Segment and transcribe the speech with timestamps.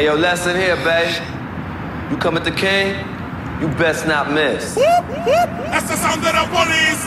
[0.00, 1.12] Hey, yo, lesson here, babe.
[2.10, 2.96] You come at the king,
[3.60, 4.74] you best not miss.
[4.74, 7.04] That's the sound of the police.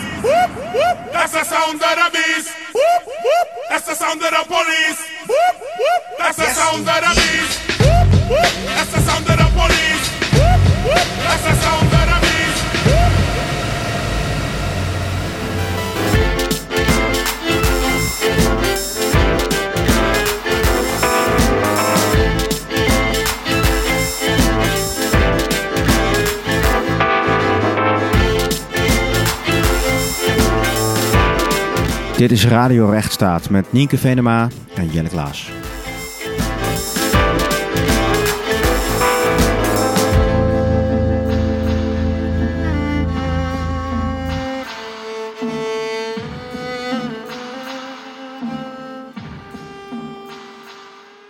[1.11, 2.53] That's the sound of the beast.
[3.67, 5.01] That's the sound of the police.
[6.19, 7.65] That's the sound of the beast.
[8.77, 10.05] That's the sound of the police.
[11.25, 12.02] That's the sound of the
[32.17, 35.51] Dit is Radio Rechtsstaat met Nienke Venema en Jelle Klaas.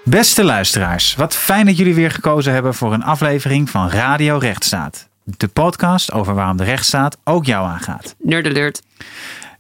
[0.04, 5.08] Beste luisteraars, wat fijn dat jullie weer gekozen hebben voor een aflevering van Radio Rechtsstaat.
[5.24, 8.16] De podcast over waarom de rechtsstaat ook jou aangaat.
[8.20, 8.82] Nerd alert.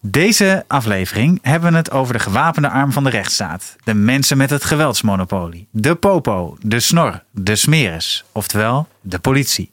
[0.05, 3.75] Deze aflevering hebben we het over de gewapende arm van de rechtsstaat.
[3.83, 5.67] De mensen met het geweldsmonopolie.
[5.71, 8.23] De popo, de snor, de smeres.
[8.31, 9.71] Oftewel, de politie.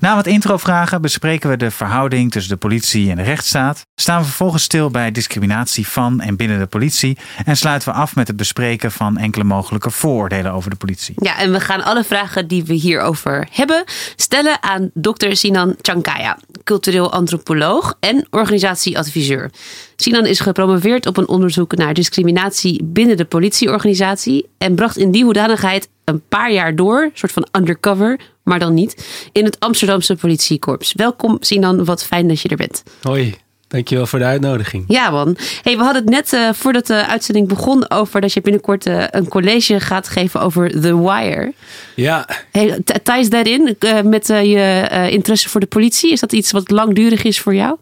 [0.00, 3.82] Na wat introvragen bespreken we de verhouding tussen de politie en de rechtsstaat.
[3.94, 7.18] Staan we vervolgens stil bij discriminatie van en binnen de politie.
[7.44, 11.14] En sluiten we af met het bespreken van enkele mogelijke vooroordelen over de politie.
[11.16, 13.84] Ja, en we gaan alle vragen die we hierover hebben
[14.16, 15.30] stellen aan Dr.
[15.30, 19.50] Sinan Chankaya, cultureel antropoloog en organisatieadviseur.
[19.96, 25.24] Sinan is gepromoveerd op een onderzoek naar discriminatie binnen de politieorganisatie en bracht in die
[25.24, 30.92] hoedanigheid een paar jaar door, soort van undercover, maar dan niet, in het Amsterdamse politiekorps.
[30.92, 32.82] Welkom Sinan, wat fijn dat je er bent.
[33.02, 33.34] Hoi,
[33.70, 34.84] dankjewel voor de uitnodiging.
[34.88, 35.36] Ja, man.
[35.62, 39.04] Hey, we hadden het net uh, voordat de uitzending begon over dat je binnenkort uh,
[39.10, 41.52] een college gaat geven over The Wire.
[41.94, 42.28] Ja.
[42.52, 46.12] Hey, ties dat in uh, met je interesse voor de politie?
[46.12, 47.76] Is dat iets wat langdurig is voor jou?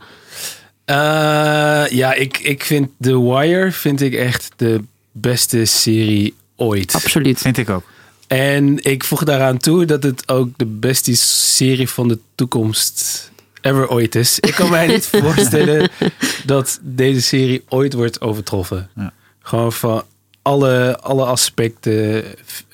[1.90, 4.80] ja, ik, ik vind The Wire vind ik echt de
[5.12, 6.94] beste serie ooit.
[6.94, 7.38] Absoluut.
[7.38, 7.82] Vind ik ook.
[8.26, 13.30] En ik voeg daaraan toe dat het ook de beste serie van de toekomst
[13.60, 14.40] ever ooit is.
[14.40, 15.90] Ik kan mij niet voorstellen
[16.44, 18.90] dat deze serie ooit wordt overtroffen.
[18.94, 19.12] Ja.
[19.40, 20.04] Gewoon van
[20.42, 22.24] alle, alle aspecten,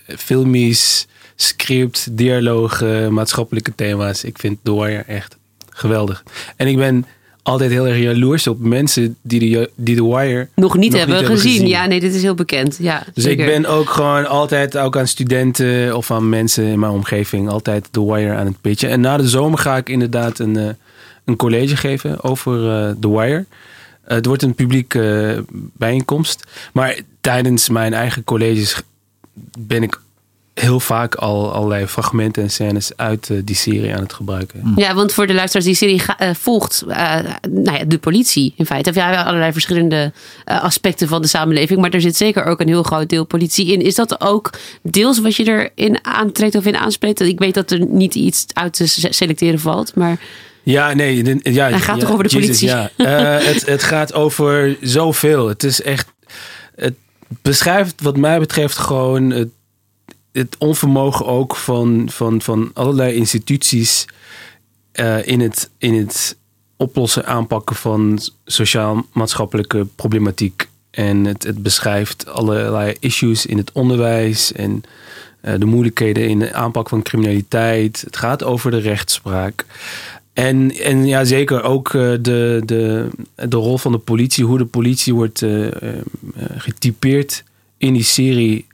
[0.07, 4.25] filmisch, script, dialogen, maatschappelijke thema's.
[4.25, 5.37] Ik vind The Wire echt
[5.71, 6.23] geweldig.
[6.57, 7.07] En ik ben
[7.45, 11.67] altijd heel erg jaloers op mensen die de, die The Wire nog niet, hebben, gezien.
[11.67, 12.77] Ja, nee, dit is heel bekend.
[12.81, 16.93] Ja, dus ik ben ook gewoon altijd, ook aan studenten of aan mensen in mijn
[16.93, 18.91] omgeving, altijd The Wire aan het pitchen.
[18.91, 20.69] En na de zomer ga ik inderdaad een, uh,
[21.25, 23.39] een college geven over uh, The Wire.
[23.39, 23.45] Uh,
[24.05, 24.99] het wordt een publiek
[25.53, 26.45] bijeenkomst.
[26.73, 28.83] Maar tijdens mijn eigen colleges
[29.59, 30.01] ben ik
[30.55, 34.61] heel vaak al allerlei fragmenten en scènes uit uh, die serie aan het gebruiken.
[34.63, 34.79] Mm.
[34.79, 37.19] Ja, want voor de luisteraars, die serie uh, volgt uh,
[37.51, 38.91] nou ja, de politie in feite.
[38.91, 40.13] Of ja, allerlei verschillende
[40.45, 41.81] aspecten van de samenleving.
[41.81, 43.81] Maar er zit zeker ook een heel groot deel politie in.
[43.81, 44.51] Is dat ook
[44.83, 47.21] deels wat je erin aantrekt of in aanspreekt?
[47.21, 50.19] Ik weet dat er niet iets uit te selecteren valt, maar...
[50.63, 51.23] Ja, nee.
[51.23, 52.69] De, ja, Hij gaat ja, toch over de politie?
[52.69, 53.15] Jesus, ja.
[53.53, 55.49] het, het gaat over zoveel.
[55.49, 56.13] Het is echt...
[56.77, 56.95] Het
[57.43, 59.31] beschrijft wat mij betreft gewoon...
[59.31, 59.49] Het,
[60.35, 64.07] het onvermogen ook van, van, van allerlei instituties
[65.01, 66.37] uh, in, het, in het
[66.77, 70.69] oplossen, aanpakken van sociaal-maatschappelijke problematiek.
[70.91, 74.83] En het, het beschrijft allerlei issues in het onderwijs en
[75.43, 78.01] uh, de moeilijkheden in de aanpak van criminaliteit.
[78.01, 79.67] Het gaat over de rechtspraak.
[80.33, 84.65] En, en ja, zeker ook uh, de, de, de rol van de politie, hoe de
[84.65, 85.45] politie wordt
[86.57, 87.45] getypeerd
[87.79, 88.67] in die serie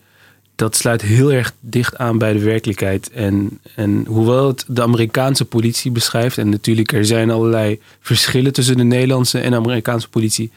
[0.60, 3.10] dat sluit heel erg dicht aan bij de werkelijkheid.
[3.10, 8.76] En, en hoewel het de Amerikaanse politie beschrijft, en natuurlijk er zijn allerlei verschillen tussen
[8.76, 10.50] de Nederlandse en Amerikaanse politie,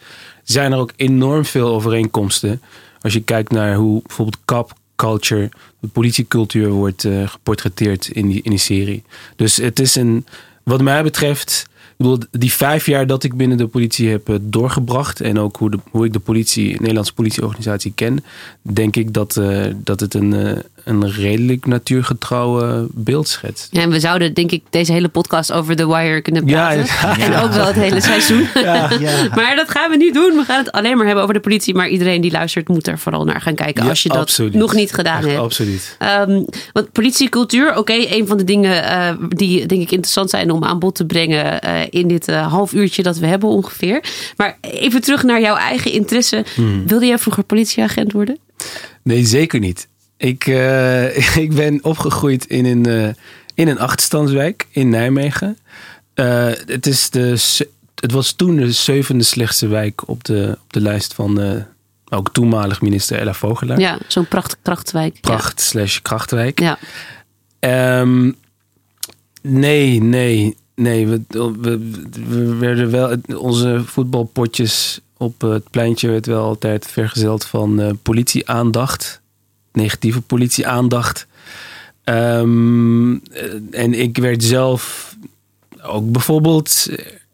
[0.43, 2.61] zijn er ook enorm veel overeenkomsten.
[3.01, 8.41] Als je kijkt naar hoe bijvoorbeeld cop culture, de politiecultuur wordt uh, geportretteerd in die,
[8.41, 9.03] in die serie.
[9.35, 10.25] Dus het is een,
[10.63, 11.67] wat mij betreft,
[12.03, 15.71] bedoel, die vijf jaar dat ik binnen de politie heb uh, doorgebracht en ook hoe,
[15.71, 18.23] de, hoe ik de politie, de Nederlandse politieorganisatie ken,
[18.61, 20.51] denk ik dat, uh, dat het een, uh,
[20.83, 23.67] een redelijk natuurgetrouwe beeld schetst.
[23.71, 26.85] Ja, en we zouden denk ik deze hele podcast over The Wire kunnen praten.
[26.85, 28.47] Ja, En ook wel het hele seizoen.
[29.37, 30.35] maar dat gaan we niet doen.
[30.35, 31.75] We gaan het alleen maar hebben over de politie.
[31.75, 34.53] Maar iedereen die luistert moet er vooral naar gaan kijken als je dat absoluut.
[34.53, 35.39] nog niet gedaan Echt, hebt.
[35.39, 35.97] Absoluut.
[36.27, 40.51] Um, want politiecultuur, oké, okay, een van de dingen uh, die denk ik interessant zijn
[40.51, 44.03] om aan bod te brengen uh, in dit uh, half uurtje dat we hebben ongeveer.
[44.37, 46.45] Maar even terug naar jouw eigen interesse.
[46.55, 46.87] Hmm.
[46.87, 48.37] Wilde jij vroeger politieagent worden?
[49.03, 49.87] Nee, zeker niet.
[50.17, 53.13] Ik, eh, ik ben opgegroeid in een, eh,
[53.53, 55.57] in een achterstandswijk in Nijmegen.
[56.13, 57.37] Eh, het, is de,
[57.95, 61.65] het was toen de zevende slechtste wijk op de, op de lijst van
[62.09, 63.79] ook toenmalig minister Ella Vogelaar.
[63.79, 65.17] Ja, zo'n pracht, prachtwijk.
[65.21, 66.59] Pracht slash krachtwijk.
[66.59, 66.77] Ja.
[67.59, 68.31] Ehm,
[69.41, 71.07] nee, nee, nee.
[71.07, 71.21] We,
[71.61, 71.91] we,
[72.27, 79.21] we werden wel, onze voetbalpotjes op het pleintje werd wel altijd vergezeld van eh, politieaandacht.
[79.73, 81.27] Negatieve politieaandacht.
[82.03, 85.15] Ehm, eh, en ik werd zelf
[85.81, 86.89] ook bijvoorbeeld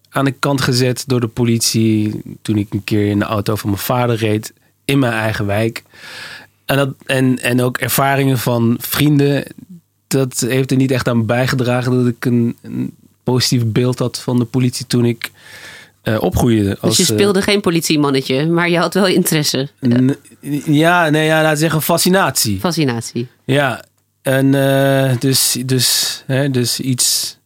[0.10, 3.70] aan de kant gezet door de politie toen ik een keer in de auto van
[3.70, 4.54] mijn vader reed
[4.86, 5.84] in mijn eigen wijk.
[6.66, 9.46] En, dat, en, en ook ervaringen van vrienden.
[10.08, 12.58] Dat heeft er niet echt aan bijgedragen dat ik een
[13.24, 15.32] positief beeld had van de politie toen ik
[16.14, 16.64] eh, opgroeide.
[16.70, 19.70] Dus Als, je eh, speelde geen politiemannetje, maar je had wel interesse.
[19.88, 20.16] n-
[20.66, 22.60] ja, nee, ja, laten we zeggen fascinatie.
[22.60, 23.28] Fascinatie.
[23.46, 23.84] Ja,
[24.22, 27.38] en eh, dus, dus, hè, dus iets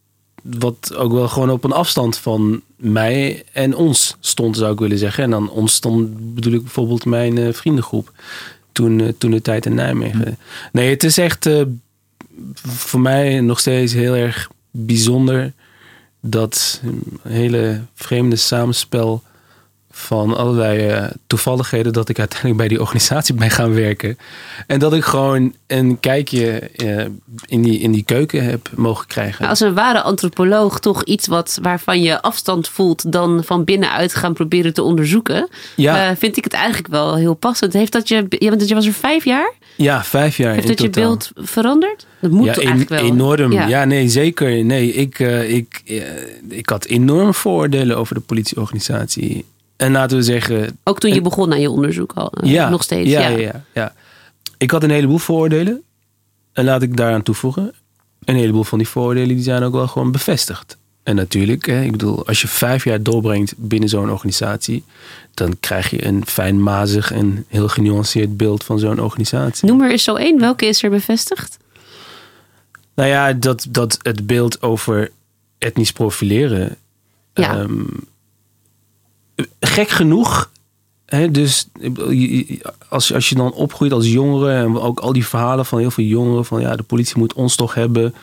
[0.42, 4.98] wat ook wel gewoon op een afstand van mij en ons stond, zou ik willen
[4.98, 5.24] zeggen.
[5.24, 8.12] En dan ons stond bedoel ik bijvoorbeeld mijn vriendengroep
[8.72, 10.38] toen, toen de tijd in Nijmegen.
[10.72, 11.48] Nee, het is echt
[12.54, 15.52] voor mij nog steeds heel erg bijzonder
[16.26, 16.80] dat
[17.22, 19.22] hele vreemde samenspel
[19.90, 24.18] van allerlei eh, toevalligheden dat ik uiteindelijk bij die organisatie ben gaan werken.
[24.66, 27.04] En dat ik gewoon een kijkje eh,
[27.46, 29.48] in, die, in die keuken heb mogen krijgen.
[29.48, 34.34] Als een ware antropoloog toch iets wat, waarvan je afstand voelt dan van binnenuit gaan
[34.34, 35.48] proberen te onderzoeken.
[35.76, 36.10] Ja.
[36.10, 37.72] eh, vind ik het eigenlijk wel heel passend.
[37.72, 39.52] Heeft dat je, want je was er vijf jaar?
[39.76, 42.06] Ja, vijf jaar Heeft in dat je beeld veranderd?
[42.20, 43.04] Dat moet ja, eigenlijk wel?
[43.04, 43.52] enorm.
[43.52, 43.66] Ja.
[43.66, 43.84] Ja.
[43.84, 44.64] nee, zeker.
[44.64, 46.02] Nee, ik, eh, ik, eh,
[46.48, 49.44] ik had enorm vooroordelen over de politieorganisatie.
[49.76, 52.32] En laten we zeggen, Ook toen je begon aan je onderzoek al.
[52.32, 53.10] eh, ja, Nog steeds.
[53.10, 53.38] Ja, Ja, ja.
[53.38, 53.94] Ja, ja.
[54.58, 55.82] Ik had een heleboel vooroordelen.
[56.52, 57.72] En laat ik daaraan toevoegen.
[58.24, 60.76] Een heleboel van die vooroordelen die zijn ook wel gewoon bevestigd.
[61.04, 64.84] En natuurlijk, hè, ik bedoel, als je vijf jaar doorbrengt binnen zo'n organisatie,
[65.34, 69.68] dan krijg je een fijnmazig en heel genuanceerd beeld van zo'n organisatie.
[69.68, 70.38] Noem er eens zo één.
[70.40, 71.56] Welke is er bevestigd?
[72.94, 75.10] Nou ja, dat, dat het beeld over
[75.58, 76.76] etnisch profileren.
[77.34, 77.58] Ja.
[77.58, 77.84] ehm,
[79.60, 80.50] gek genoeg.
[81.06, 81.68] Hè, dus
[82.88, 84.52] als, als je dan opgroeit als jongere.
[84.52, 86.44] En ook al die verhalen van heel veel jongeren.
[86.44, 88.14] Van ja, de politie moet ons toch hebben.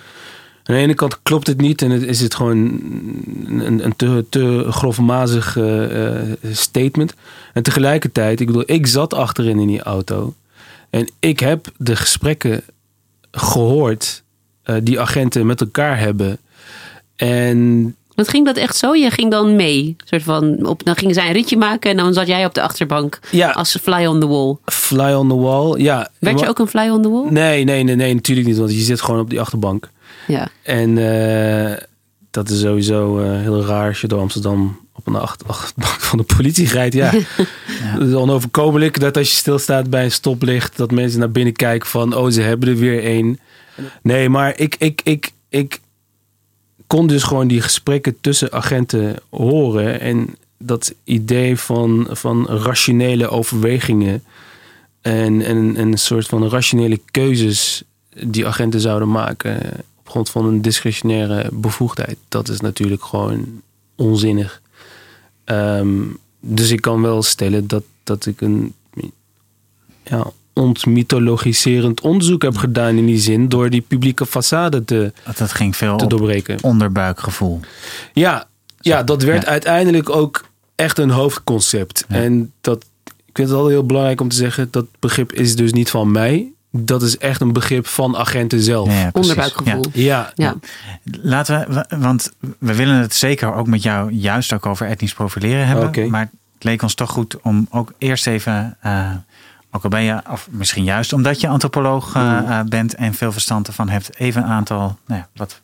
[0.64, 1.82] Aan de ene kant klopt het niet.
[1.82, 2.58] En het is het gewoon
[3.46, 7.14] een, een te, te grofmazig eh, eh, statement.
[7.54, 10.34] En tegelijkertijd, ik bedoel, ik zat achterin in die auto.
[10.90, 12.64] En ik heb de gesprekken
[13.32, 14.24] gehoord
[14.64, 16.38] eh, die agenten met elkaar hebben.
[17.16, 18.96] En Want ging dat echt zo?
[18.96, 19.96] Je ging dan mee.
[20.06, 22.62] Soort van op, dan gingen zij een ritje maken en dan zat jij op de
[22.62, 23.50] achterbank Ja.
[23.50, 24.56] als fly on the wall.
[24.66, 26.10] fly on the wall, ja.
[26.20, 27.26] Werd je ook een fly on the wall?
[27.30, 28.58] Nee, nee, nee, nee, natuurlijk niet.
[28.58, 29.90] Want je zit gewoon op die achterbank.
[30.28, 30.48] Ja.
[30.62, 31.78] En eh,
[32.32, 36.18] dat is sowieso eh, heel raar als je door Amsterdam op een acht- achterbank van
[36.18, 36.96] de politie rijdt.
[37.02, 41.54] Ja, Het is onoverkomelijk dat als je stilstaat bij een stoplicht, dat mensen naar binnen
[41.54, 43.40] kijken van, oh, ze hebben er weer één.
[44.02, 45.80] Nee, maar ik, ik, ik, ik
[46.88, 50.00] kon dus gewoon die gesprekken tussen agenten horen.
[50.00, 54.24] En dat idee van, van rationele overwegingen
[55.02, 57.84] en, en, en een soort van rationele keuzes
[58.26, 59.60] die agenten zouden maken
[60.12, 62.18] grond van een discretionaire bevoegdheid.
[62.28, 63.62] Dat is natuurlijk gewoon
[63.96, 64.62] onzinnig.
[65.44, 66.00] Ehm,
[66.40, 68.74] dus ik kan wel stellen dat, dat ik een
[70.04, 75.76] ja, ontmythologiserend onderzoek heb gedaan in die zin door die publieke façade te, Dat, ging
[75.76, 76.58] veel te doorbreken.
[76.62, 77.60] onderbuikgevoel.
[78.14, 78.48] Ja,
[78.80, 79.48] ja, dat werd Ja.
[79.50, 82.06] uiteindelijk ook echt een hoofdconcept.
[82.10, 82.16] Ja.
[82.16, 85.74] En dat, ik vind het altijd heel belangrijk om te zeggen, dat begrip is dus
[85.74, 86.52] niet van mij.
[86.72, 88.88] Dat is echt een begrip van agenten zelf.
[88.94, 89.10] Ja.
[89.12, 89.86] Onderbuikgevoel.
[89.94, 90.56] ja, Ja.
[91.22, 95.68] Laten we, want we willen het zeker ook met jou juist ook over etnisch profileren
[95.68, 95.88] hebben.
[95.88, 96.06] Oké.
[96.08, 96.22] Maar
[96.54, 99.10] het leek ons toch goed om ook eerst even, eh,
[99.72, 102.48] ook al ben je, of misschien juist omdat je antropoloog eh, Mm.
[102.48, 105.62] eh, bent en veel verstand ervan hebt, even een aantal nou ja, wat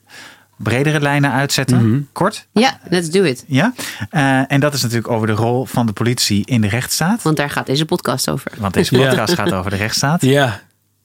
[0.58, 1.90] bredere lijnen uitzetten.
[1.90, 2.02] Mhm.
[2.12, 2.48] Kort.
[2.52, 3.44] ja, let's do it.
[3.48, 3.74] Ja.
[4.10, 7.22] Eh, en dat is natuurlijk over de rol van de politie in de rechtsstaat.
[7.22, 8.52] Want daar gaat deze podcast over.
[8.58, 9.08] Want deze Ja.
[9.08, 10.22] podcast gaat over de rechtsstaat.
[10.22, 10.60] ja.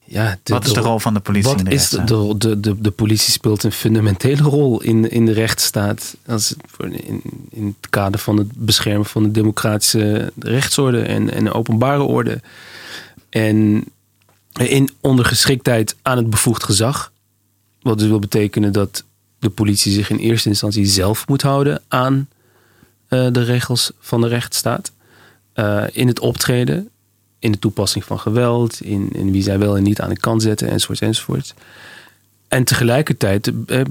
[0.05, 2.81] Ja Wat is de rol van de politie Wat in de is de, de, de,
[2.81, 6.15] de, politie speelt een fundamentele rol in, in de rechtsstaat.
[6.27, 11.53] Als, in, in het kader van het beschermen van de democratische rechtsorde en, en de
[11.53, 12.41] openbare orde.
[13.29, 13.83] En
[14.53, 17.11] in ondergeschiktheid aan het bevoegd gezag.
[17.81, 19.03] Wat dus wil betekenen dat
[19.39, 22.27] de politie zich in eerste instantie zelf moet houden aan
[23.07, 24.91] eh, de regels van de rechtsstaat.
[25.53, 26.89] Eh, in het optreden,
[27.43, 30.41] in de toepassing van geweld, in, in wie zij wel en niet aan de kant
[30.41, 31.53] zetten, enzovoorts, enzovoorts.
[32.47, 33.81] En tegelijkertijd eh,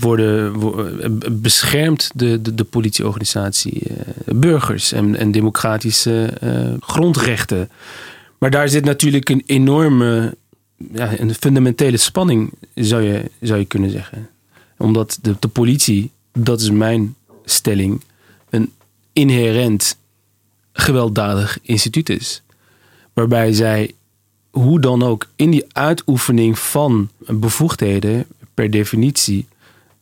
[0.00, 7.70] worden, wo- eh, beschermt de, de, de politieorganisatie eh, burgers en, en democratische eh, grondrechten.
[8.38, 10.36] Maar daar zit natuurlijk een enorme,
[10.92, 14.28] ja, een fundamentele spanning, zou je, zou je kunnen zeggen.
[14.78, 18.00] Omdat de, de politie, dat is mijn stelling,
[18.50, 18.72] een
[19.12, 19.96] inherent
[20.72, 22.42] gewelddadig instituut is.
[23.12, 23.94] Waarbij zij
[24.50, 29.46] hoe dan ook in die uitoefening van bevoegdheden per definitie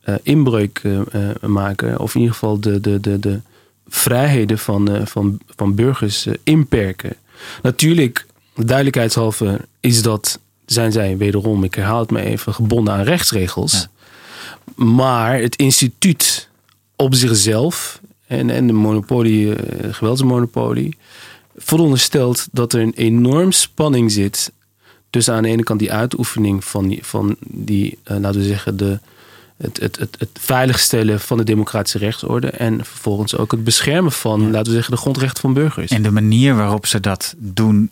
[0.00, 1.99] eh, inbreuk eh, eh, maken.
[1.99, 3.40] Of in ieder geval de, de, de, de
[3.88, 7.17] vrijheden van, van, van burgers inperken.
[7.62, 13.88] Natuurlijk, duidelijkheidshalve is dat, zijn zij wederom, ik herhaal het maar even, gebonden aan rechtsregels.
[14.75, 16.49] Maar het instituut
[16.97, 19.55] op zichzelf en, en de monopolie,
[19.90, 20.97] geweldsmonopolie,
[21.62, 24.52] veronderstelt dat er een enorm spanning zit
[25.11, 28.76] tussen aan de ene kant die uitoefening van die, van die eh, laten we zeggen,
[28.76, 28.99] de,
[29.57, 34.50] het, het, het, het veiligstellen van de democratische rechtsorde en vervolgens ook het beschermen van,
[34.50, 35.90] laten we zeggen, de grondrechten van burgers.
[35.90, 37.90] En de manier waarop ze dat doen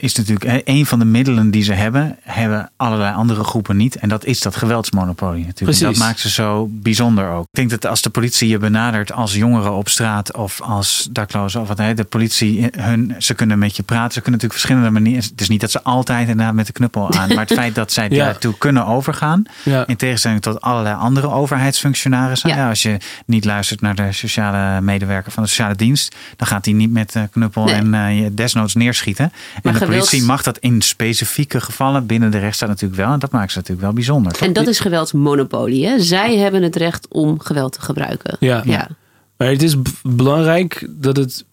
[0.00, 3.96] is natuurlijk een van de middelen die ze hebben, hebben allerlei andere groepen niet.
[3.96, 5.78] En dat is dat geweldsmonopolie natuurlijk.
[5.78, 5.98] Precies.
[5.98, 7.42] Dat maakt ze zo bijzonder ook.
[7.42, 11.60] Ik denk dat als de politie je benadert als jongeren op straat of als daklozen
[11.60, 14.12] of wat hè, de politie hun, ze kunnen met je praten.
[14.12, 15.22] Ze kunnen natuurlijk verschillende manieren.
[15.30, 17.92] Het is niet dat ze altijd inderdaad met de knuppel aan, maar het feit dat
[17.92, 18.24] zij Ja.
[18.24, 19.86] daartoe kunnen overgaan, Ja.
[19.86, 22.48] in tegenstelling tot allerlei andere overheidsfunctionarissen.
[22.50, 22.56] Ja.
[22.56, 26.64] Ja, als je niet luistert naar de sociale medewerker van de sociale dienst, dan gaat
[26.64, 27.74] hij niet met de knuppel Nee.
[27.74, 29.32] en eh, je desnoods neerschieten.
[29.62, 33.12] En geweld- politie mag dat in specifieke gevallen binnen de rechtsstaat natuurlijk wel.
[33.12, 34.32] En dat maakt ze natuurlijk wel bijzonder.
[34.32, 34.42] toch?
[34.42, 35.86] En dat is geweldsmonopolie.
[35.86, 36.00] Hè?
[36.00, 38.36] Zij hebben het recht om geweld te gebruiken.
[38.40, 38.62] Ja.
[38.64, 38.88] ja.
[39.36, 41.44] Maar het is belangrijk dat het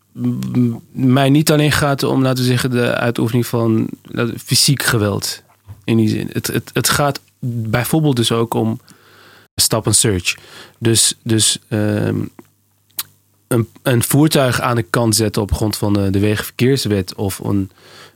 [0.91, 3.89] mij niet alleen gaat om, laten we zeggen, de uitoefening van
[4.37, 5.43] fysiek geweld.
[5.83, 6.29] In die zin.
[6.31, 8.79] Het, het, het gaat bijvoorbeeld dus ook om
[9.55, 10.35] stop and search.
[10.79, 12.19] Dus, dus ehm,
[13.47, 17.71] een, een voertuig aan de kant zetten op grond van de, de Wegenverkeerswet of een,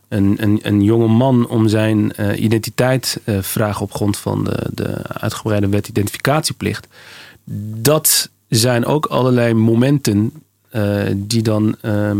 [0.09, 4.69] een, een, een jonge man om zijn eh, identiteit eh, vragen op grond van de,
[4.73, 6.87] de uitgebreide wet identificatieplicht.
[7.81, 10.31] Dat zijn ook allerlei momenten
[10.69, 12.17] eh, die dan ehm,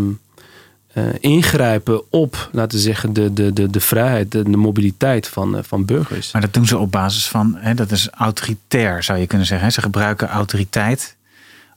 [0.93, 5.86] eh, ingrijpen op, laten we zeggen, de, de, de, vrijheid, de, de mobiliteit van, van
[5.86, 6.31] burgers.
[6.31, 9.67] Maar dat doen ze op basis van, hè, dat is autoritair zou je kunnen zeggen.
[9.67, 9.74] hè.
[9.74, 11.15] Ze gebruiken autoriteit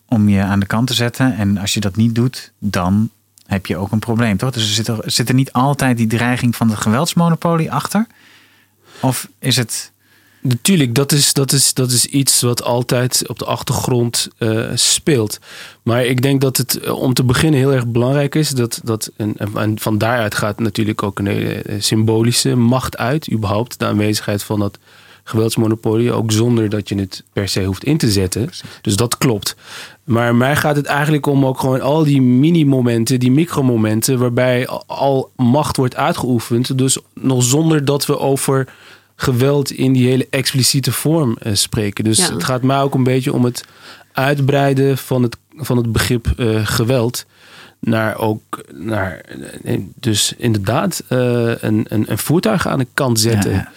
[0.07, 1.37] om je aan de kant te zetten.
[1.37, 3.11] En als je dat niet doet, dan
[3.47, 4.51] heb je ook een probleem, toch?
[4.51, 8.07] Dus er zit er, zit er niet altijd die dreiging van het geweldsmonopolie achter?
[9.01, 9.91] Of is het...
[10.41, 15.39] Natuurlijk, dat is, dat, is, dat is iets wat altijd op de achtergrond eh, speelt.
[15.83, 18.51] Maar ik denk dat het eh, om te beginnen heel erg belangrijk is.
[18.51, 23.33] Dat, dat, en, en van daaruit gaat natuurlijk ook een hele eh, symbolische macht uit.
[23.33, 24.79] Überhaupt de aanwezigheid van dat
[25.25, 26.13] geweldsmonopolie.
[26.13, 28.51] Ook zonder dat je het per se hoeft in te zetten.
[28.81, 29.57] Dus dat klopt.
[30.05, 34.19] Maar mij gaat het eigenlijk om ook gewoon al die mini-momenten, die micromomenten.
[34.19, 36.79] waarbij al macht wordt uitgeoefend.
[36.79, 38.69] Dus nog zonder dat we over
[39.17, 42.05] geweld in die hele expliciete vorm eh, spreken.
[42.05, 42.33] Dus Ja.
[42.33, 43.65] het gaat mij ook een beetje om het
[44.13, 47.27] uitbreiden van het, van het begrip eh, geweld.
[47.81, 49.21] Naar ook, naar,
[49.65, 53.53] eh, dus inderdaad, een, een, een voertuig aan de kant zetten.
[53.53, 53.71] Ja,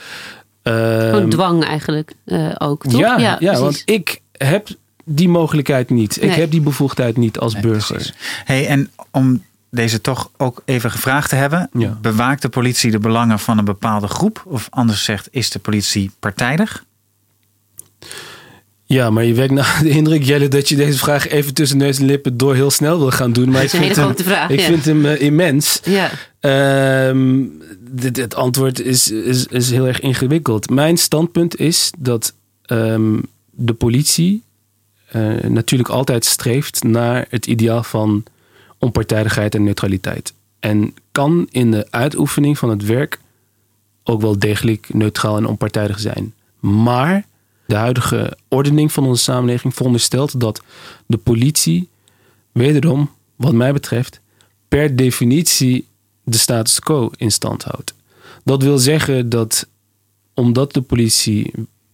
[0.64, 2.14] Gewoon Ehm, dwang eigenlijk
[2.58, 3.00] ook, toch?
[3.00, 3.60] ja, ja, precies.
[3.60, 4.68] want ik heb
[5.06, 6.22] die mogelijkheid niet.
[6.24, 7.96] Ik heb die bevoegdheid niet als Nee, burger.
[7.96, 8.14] precies.
[8.44, 11.70] Hey, en om deze toch ook even gevraagd te hebben.
[11.74, 11.98] Ja.
[12.02, 14.44] Bewaakt de politie de belangen van een bepaalde groep?
[14.46, 16.84] Of anders gezegd, is de politie partijdig?
[18.88, 22.00] Ja, maar je wekt nou de indruk, Jelle, dat je deze vraag even tussen neus
[22.00, 23.50] en lippen door heel snel wil gaan doen.
[23.50, 24.50] Maar Dat ik is een hele grote vraag.
[24.50, 24.66] ik ja.
[24.66, 25.80] vind hem eh, immens.
[25.84, 26.10] ja.
[26.40, 27.44] Ehm,
[27.80, 30.70] dit, het antwoord is, is, is heel erg ingewikkeld.
[30.70, 32.34] Mijn standpunt is dat
[32.66, 33.20] ehm,
[33.52, 34.44] de politie
[35.16, 38.24] eh, natuurlijk altijd streeft naar het ideaal van
[38.78, 40.34] onpartijdigheid en neutraliteit.
[40.60, 43.20] En kan in de uitoefening van het werk
[44.04, 46.34] ook wel degelijk neutraal en onpartijdig zijn.
[46.60, 47.26] Maar
[47.66, 50.62] de huidige ordening van onze samenleving veronderstelt dat
[51.06, 51.90] de politie,
[52.52, 54.20] wederom, wat mij betreft,
[54.68, 55.88] per definitie
[56.24, 57.94] de status quo in stand houdt.
[58.44, 59.68] Dat wil zeggen dat
[60.34, 61.52] omdat de politie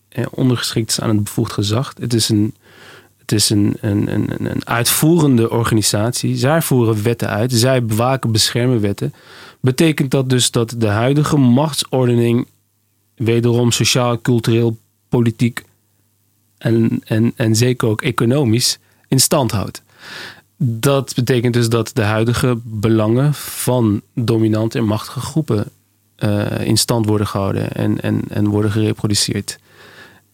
[0.10, 2.56] eh, ondergeschikt is aan het bevoegd gezag, het is een,
[3.32, 6.36] is een, een, een, een- een uitvoerende organisatie.
[6.38, 9.14] Zij voeren wetten uit, zij bewaken, beschermen wetten.
[9.62, 12.48] Betekent dat dus dat de huidige machtsordening
[13.16, 14.78] wederom sociaal, cultureel,
[15.10, 15.64] politiek
[16.58, 19.82] en, en, en zeker ook economisch in stand houdt.
[20.58, 25.66] dat betekent dus dat de huidige belangen van dominante en machtige groepen
[26.16, 29.60] eh, in stand worden gehouden en, en, en worden gereproduceerd.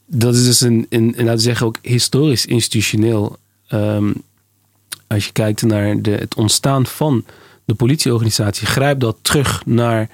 [0.10, 3.38] Dat is dus een, een, laten we zeggen, ook historisch institutioneel.
[3.68, 4.12] ehm,
[5.08, 7.26] als je kijkt naar de, het ontstaan van
[7.66, 10.10] de politieorganisatie, grijpt dat terug naar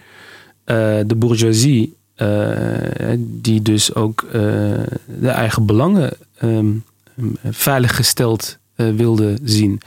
[0.63, 4.31] eh, de bourgeoisie, eh, die dus ook eh,
[5.19, 6.71] de eigen belangen ehm,
[7.43, 9.81] veiliggesteld wilde zien.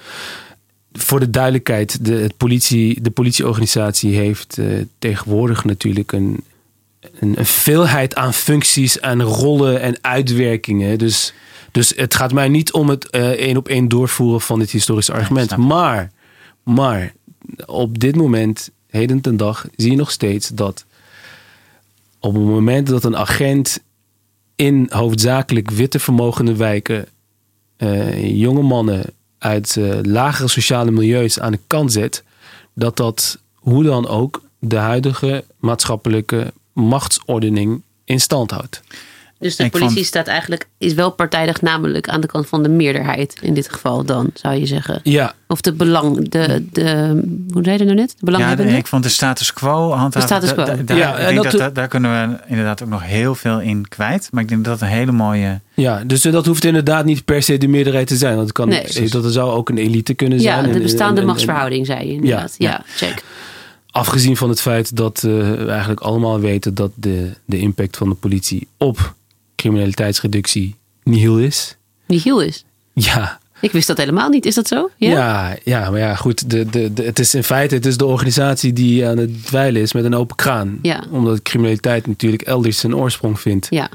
[0.92, 4.60] Voor de duidelijkheid, de, het politie, de politieorganisatie heeft
[4.98, 6.44] tegenwoordig natuurlijk een,
[7.20, 10.98] een, een veelheid aan functies, aan rollen en uitwerkingen.
[10.98, 11.32] Dus,
[11.72, 15.12] dus het gaat mij niet om het eh, één op één doorvoeren van dit historische
[15.12, 15.56] argument.
[15.56, 16.10] maar,
[16.62, 17.12] maar
[17.66, 20.84] op dit moment, heden ten dag, zie je nog steeds dat
[22.20, 23.80] op het moment dat een agent
[24.56, 27.06] in hoofdzakelijk witte vermogende wijken
[27.76, 29.04] eh, jonge mannen
[29.38, 32.24] uit eh, lagere sociale milieus aan de kant zet,
[32.74, 38.80] dat dat hoe dan ook de huidige maatschappelijke machtsordening in stand houdt.
[39.38, 42.62] Dus de Ik politie vond- staat eigenlijk, is wel partijdig namelijk aan de kant van
[42.62, 45.00] de meerderheid in dit geval dan, zou je zeggen.
[45.02, 46.84] Ja, Of de belang, de, de
[47.52, 48.08] hoe zei je dat nou net?
[48.08, 48.72] De Ja, belanghebbende?
[48.72, 50.20] de- ik vond de status quo handhaven.
[50.20, 50.64] De status quo.
[50.64, 52.88] da- da- daar- Ja, ik en denk dat- dat, dat- daar kunnen we inderdaad ook
[52.88, 54.28] nog heel veel in kwijt.
[54.32, 55.60] Maar ik denk dat dat een hele mooie...
[55.74, 58.34] ja, dus dat hoeft inderdaad niet per se de meerderheid te zijn.
[58.34, 59.08] Want het kan, Nee.
[59.08, 60.66] dat er zou ook een elite kunnen zijn.
[60.66, 62.54] ja, de bestaande en- en- machtsverhouding, zei je inderdaad.
[62.58, 63.22] Ja, Ja, check.
[63.96, 68.08] Afgezien van het feit dat eh, we eigenlijk allemaal weten dat de, de impact van
[68.08, 69.14] de politie op
[69.54, 71.76] criminaliteitsreductie nihil is.
[72.06, 72.64] Nihil is.
[72.92, 74.46] Ja, Ik wist dat helemaal niet.
[74.46, 74.90] Is dat zo?
[74.96, 76.50] Ja, ja, maar ja, goed.
[76.50, 79.82] De, de, de, het is in feite het is de organisatie die aan het dweilen
[79.82, 80.78] is met een open kraan.
[80.82, 81.04] Ja.
[81.10, 83.66] Omdat criminaliteit natuurlijk elders zijn oorsprong vindt.
[83.70, 83.90] Ja.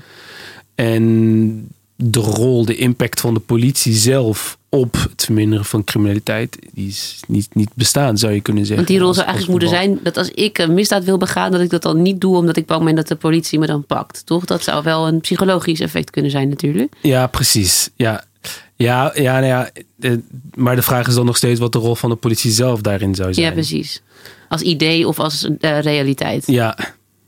[0.76, 6.88] En de rol, de impact van de politie zelf op het verminderen van criminaliteit, die
[6.88, 8.86] is niet, niet bestaan, zou je kunnen zeggen.
[8.86, 11.62] Want die rol zou eigenlijk moeten zijn dat als ik een misdaad wil begaan, dat
[11.62, 14.26] ik dat dan niet doe omdat ik bang ben dat de politie me dan pakt.
[14.26, 14.46] Toch?
[14.46, 16.94] Dat zou wel een psychologisch effect kunnen zijn natuurlijk.
[17.02, 17.90] Ja, precies.
[17.96, 18.24] Ja,
[18.76, 19.70] ja, ja, nou ja.
[20.00, 20.12] eh,
[20.56, 23.16] Maar de vraag is dan nog steeds wat de rol van de politie zelf daarin
[23.16, 23.46] zou zijn.
[23.46, 24.02] Ja, precies.
[24.50, 26.44] Als idee of als eh, realiteit.
[26.48, 26.78] Ja,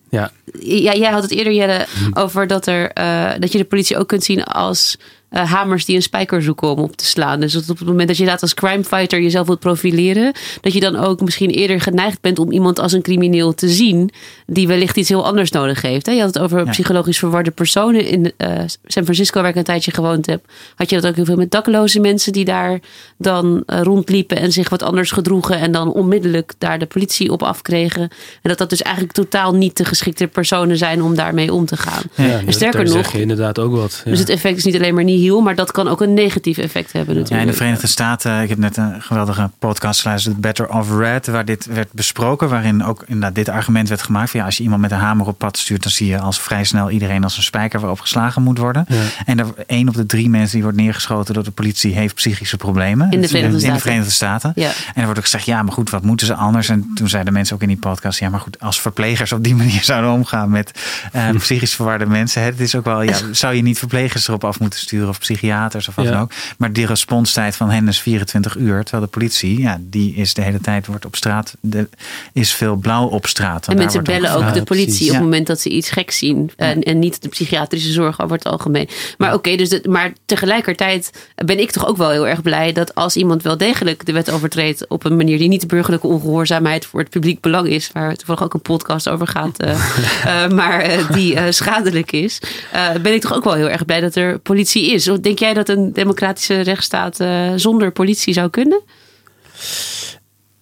[0.09, 0.31] ja.
[0.59, 1.85] Ja, jij had het eerder Jelle,
[2.23, 4.97] over dat, er, eh, dat je de politie ook kunt zien als
[5.33, 7.39] eh, hamers die een spijker zoeken om op te slaan.
[7.39, 10.95] Dus op het moment dat je inderdaad als crimefighter jezelf wilt profileren, dat je dan
[10.95, 14.09] ook misschien eerder geneigd bent om iemand als een crimineel te zien
[14.45, 16.05] die wellicht iets heel anders nodig heeft.
[16.05, 16.11] hè?
[16.11, 16.71] Je had het over Ja.
[16.71, 18.05] psychologisch verwarde personen.
[18.05, 18.47] In eh,
[18.85, 21.51] San Francisco, waar ik een tijdje gewoond heb, had je dat ook heel veel met
[21.51, 22.79] dakloze mensen die daar
[23.17, 27.43] dan eh, rondliepen en zich wat anders gedroegen en dan onmiddellijk daar de politie op
[27.43, 28.01] afkregen.
[28.01, 28.09] En
[28.41, 32.03] dat dat dus eigenlijk totaal niet de geschikte personen zijn om daarmee om te gaan.
[32.15, 34.01] ja en sterker nog, zeg je inderdaad ook wat.
[34.05, 34.09] Ja.
[34.11, 37.13] dus het effect is niet alleen maar maar dat kan ook een negatief effect hebben
[37.15, 37.47] Ja, natuurlijk.
[37.47, 41.45] in de Verenigde Staten, ik heb net een geweldige podcast geluisterd, Better of Red, waar
[41.45, 44.29] dit werd besproken, waarin ook inderdaad dit argument werd gemaakt.
[44.29, 46.39] Van, ja, als je iemand met een hamer op pad stuurt, dan zie je als
[46.39, 48.85] vrij snel iedereen als een spijker waarop geslagen moet worden.
[49.25, 52.57] En er, één op de drie mensen die wordt neergeschoten door de politie heeft psychische
[52.57, 53.11] problemen.
[53.11, 53.75] In de Verenigde in Staten.
[53.75, 54.51] de Verenigde Staten.
[54.55, 54.67] Ja.
[54.69, 56.69] En er wordt ook gezegd, ja, maar goed, wat moeten ze anders?
[56.69, 59.55] En toen zeiden mensen ook in die podcast, ja, maar goed, als verplegers op die
[59.55, 60.71] manier zouden omgaan met
[61.11, 64.43] eh, psychisch verwarde mensen, hè, het is ook wel, ja, zou je niet verplegers erop
[64.43, 66.11] af moeten sturen of psychiaters of wat Ja.
[66.11, 66.31] dan ook.
[66.57, 70.41] Maar die responstijd van hen is 24 uur, terwijl de politie, ja, die is de
[70.41, 71.89] hele tijd wordt op straat, de,
[72.33, 73.67] is veel blauw op straat.
[73.67, 76.51] En mensen bellen ook de politie op het moment dat ze iets geks zien.
[76.55, 78.87] En, en niet de psychiatrische zorg over het algemeen.
[79.17, 81.11] Maar oké, dus het- maar tegelijkertijd
[81.45, 84.31] ben ik toch ook wel heel erg blij dat als iemand wel degelijk de wet
[84.31, 88.15] overtreedt op een manier die niet de burgerlijke ongehoorzaamheid voor het publiek belang is, waar
[88.15, 89.71] toevallig ook een podcast over gaat, eh,
[90.43, 93.85] eh, maar eh, die eh, schadelijk is, eh, ben ik toch ook wel heel erg
[93.85, 95.02] blij dat er politie is.
[95.21, 98.81] Denk jij dat een democratische rechtsstaat eh, zonder politie zou kunnen?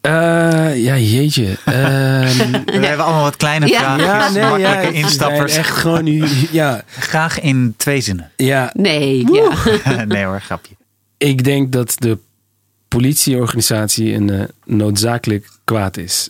[0.01, 1.45] Eh, ja, jeetje.
[1.65, 3.79] Ehm, We hebben allemaal wat kleine Ja.
[3.79, 5.55] vragen, ja, nee, makkelijke ja, instappers.
[5.55, 8.31] Echt gewoon, nu- ja, Graag in twee zinnen.
[8.35, 9.53] ja, Nee, ja.
[10.05, 10.75] nee hoor, grapje.
[11.17, 12.17] ik denk dat de
[12.87, 16.29] politieorganisatie een eh, noodzakelijk kwaad is.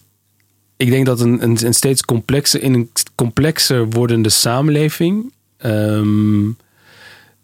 [0.78, 6.50] Ik denk dat een, een, een steeds complexer, in een complexer wordende samenleving ehm,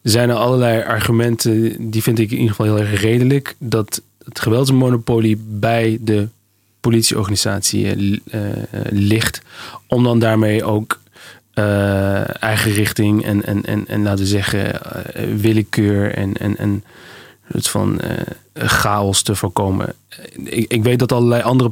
[0.10, 4.40] zijn er allerlei argumenten, die vind ik in ieder geval heel erg redelijk, dat het
[4.40, 6.28] geweldsmonopolie bij de
[6.80, 9.42] politieorganisatie eh, eh, ligt,
[9.88, 11.00] om dan daarmee ook
[11.54, 14.82] eh, eigen richting en, en, en, en laten we zeggen
[15.42, 16.84] willekeur en, en, en
[17.44, 18.02] het van
[18.54, 19.94] chaos te voorkomen.
[20.44, 21.72] Ik, weet dat allerlei andere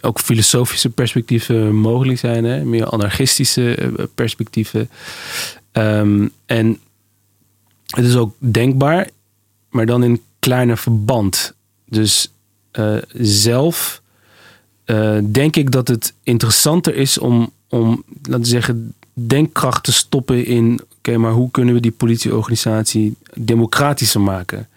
[0.00, 2.64] ook filosofische perspectieven mogelijk zijn, hè?
[2.64, 4.90] meer anarchistische perspectieven.
[5.72, 6.78] Ehm, en
[7.86, 9.08] het is ook denkbaar,
[9.70, 11.54] maar dan in kleiner verband.
[11.84, 12.32] Dus
[12.70, 14.02] eh, zelf
[14.84, 20.46] eh, denk ik dat het interessanter is om, om, laten we zeggen, denkkracht te stoppen
[20.46, 24.68] in, oké, maar hoe kunnen we die politieorganisatie democratischer maken?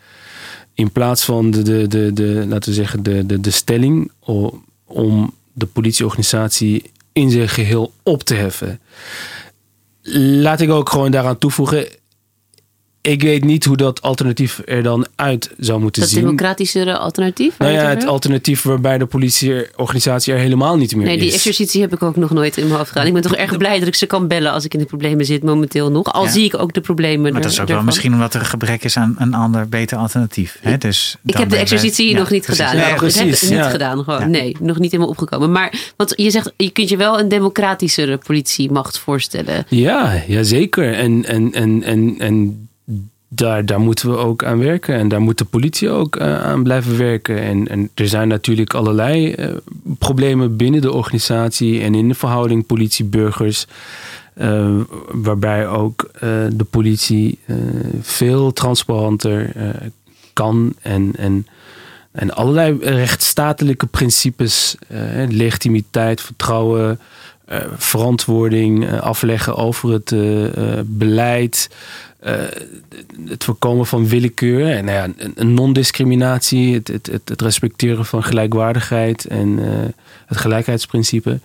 [0.73, 4.11] In plaats van de, de, de, de laten we zeggen, de, de, de stelling
[4.85, 8.79] om de politieorganisatie in zijn geheel op te heffen.
[10.41, 11.87] Laat ik ook gewoon daaraan toevoegen.
[13.01, 16.21] Ik weet niet hoe dat alternatief er dan uit zou moeten Dat zien.
[16.21, 17.57] democratischere alternatief?
[17.57, 21.33] Nou ja, het alternatief waarbij de politieorganisatie er helemaal niet meer Nee, die is.
[21.33, 23.07] exercitie heb ik ook nog nooit in mijn hoofd gedaan.
[23.07, 25.25] Ik ben toch erg blij dat ik ze kan bellen als ik in de problemen
[25.25, 26.13] zit momenteel nog.
[26.13, 26.29] Al Ja.
[26.31, 28.45] zie ik ook de problemen Maar er- dat is ook wel misschien omdat er een
[28.45, 30.57] gebrek is aan een ander, beter alternatief.
[30.62, 30.77] Hè?
[30.77, 32.65] Dus Ik heb de exercitie ja, nog niet precies.
[32.65, 32.77] gedaan.
[32.77, 34.03] Ja, ik heb het niet gedaan.
[34.03, 34.19] Gewoon.
[34.19, 34.25] Ja.
[34.25, 35.51] Nee, nog niet helemaal opgekomen.
[35.51, 39.65] Maar want je zegt, je kunt je wel een democratischere politiemacht voorstellen.
[39.69, 40.93] Ja, ja zeker.
[40.93, 42.68] En, en, en, en, en
[43.29, 44.95] daar, daar moeten we ook aan werken.
[44.95, 47.67] En daar moet de politie ook eh, aan blijven werken.
[47.67, 49.49] En, er zijn natuurlijk allerlei eh,
[49.97, 53.67] problemen binnen de organisatie en in de verhouding politie-burgers.
[54.33, 54.75] eh,
[55.11, 56.09] waarbij ook
[56.49, 57.39] de politie
[58.01, 59.51] veel transparanter
[60.33, 61.47] kan en, en,
[62.11, 64.75] en allerlei rechtsstatelijke principes,
[65.29, 66.99] legitimiteit, vertrouwen,
[67.77, 70.15] verantwoording afleggen over het
[70.85, 71.69] beleid,
[72.19, 72.34] eh,
[73.25, 78.23] het voorkomen van willekeur en nou ja, een- non-discriminatie, het, het, het, het respecteren van
[78.23, 79.88] gelijkwaardigheid en eh,
[80.25, 81.39] het gelijkheidsprincipe.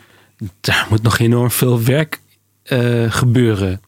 [0.61, 2.21] Daar moet nog enorm veel werk
[2.63, 3.81] eh, gebeuren.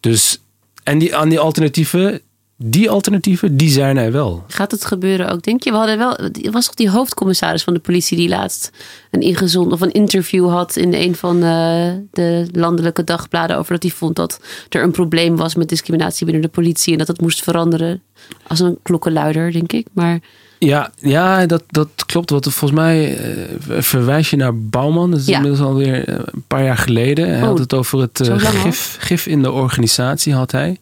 [0.00, 0.40] Dus,
[0.82, 2.20] en die, aan die alternatieven,
[2.60, 4.44] die alternatieven, die zijn er wel.
[4.48, 5.70] Gaat het gebeuren ook, denk je?
[5.70, 8.70] We hadden wel, er was toch die hoofdcommissaris van de politie die laatst
[9.10, 13.82] een ingezond of een interview had in een van eh, de landelijke dagbladen over dat
[13.82, 17.20] hij vond dat er een probleem was met discriminatie binnen de politie en dat het
[17.20, 18.02] moest veranderen.
[18.46, 19.86] Als een klokkenluider, denk ik.
[19.92, 20.18] Maar
[20.58, 22.30] Ja, ja dat, dat klopt.
[22.30, 25.10] Wat volgens mij eh, verwijs je naar Bouwman.
[25.10, 25.36] Dat is Ja.
[25.36, 27.28] inmiddels alweer eh, een paar jaar geleden.
[27.28, 30.78] Hij Oh, had het over het gif, gif in de organisatie, had hij.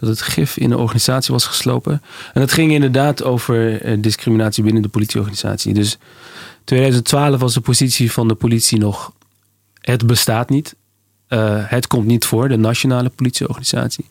[0.00, 2.02] Dat het gif in de organisatie was geslopen.
[2.32, 5.74] En dat ging inderdaad over eh, discriminatie binnen de politieorganisatie.
[5.74, 5.98] Dus
[6.64, 9.12] 2012 was de positie van de politie nog...
[9.80, 10.74] Het bestaat niet.
[11.26, 14.06] Eh, het komt niet voor, de nationale politieorganisatie.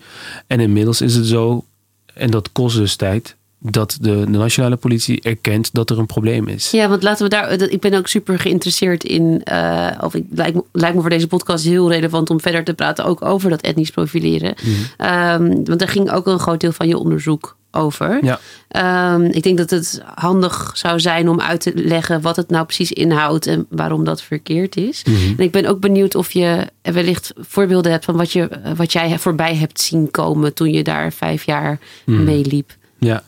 [0.48, 1.66] En inmiddels is het zo,
[2.14, 6.48] en dat kost dus tijd, dat de, de nationale politie erkent dat er een probleem
[6.48, 6.72] is.
[6.72, 7.52] Ja, want laten we daar.
[7.52, 9.42] Ik ben ook super geïnteresseerd in.
[9.44, 12.74] eh, of ik, lijkt, me, lijkt me voor deze podcast heel relevant om verder te
[12.74, 14.54] praten ook over dat etnisch profileren.
[14.64, 14.72] Mhm.
[14.98, 18.20] Ehm, want daar ging ook een groot deel van je onderzoek over.
[18.26, 18.40] Ja.
[18.68, 22.66] Ehm, ik denk dat het handig zou zijn om uit te leggen wat het nou
[22.66, 25.04] precies inhoudt en waarom dat verkeerd is.
[25.04, 25.16] Mhm.
[25.38, 29.20] En ik ben ook benieuwd of je wellicht voorbeelden hebt van wat, je, wat jij
[29.20, 32.24] voorbij hebt zien komen toen je daar vijf jaar Mhm.
[32.24, 32.78] meeliep.
[33.00, 33.24] Ja.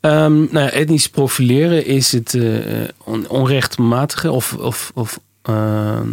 [0.00, 2.38] Ehm, nou etnisch profileren is het
[3.04, 6.08] on- onrechtmatige of, of, of ehm,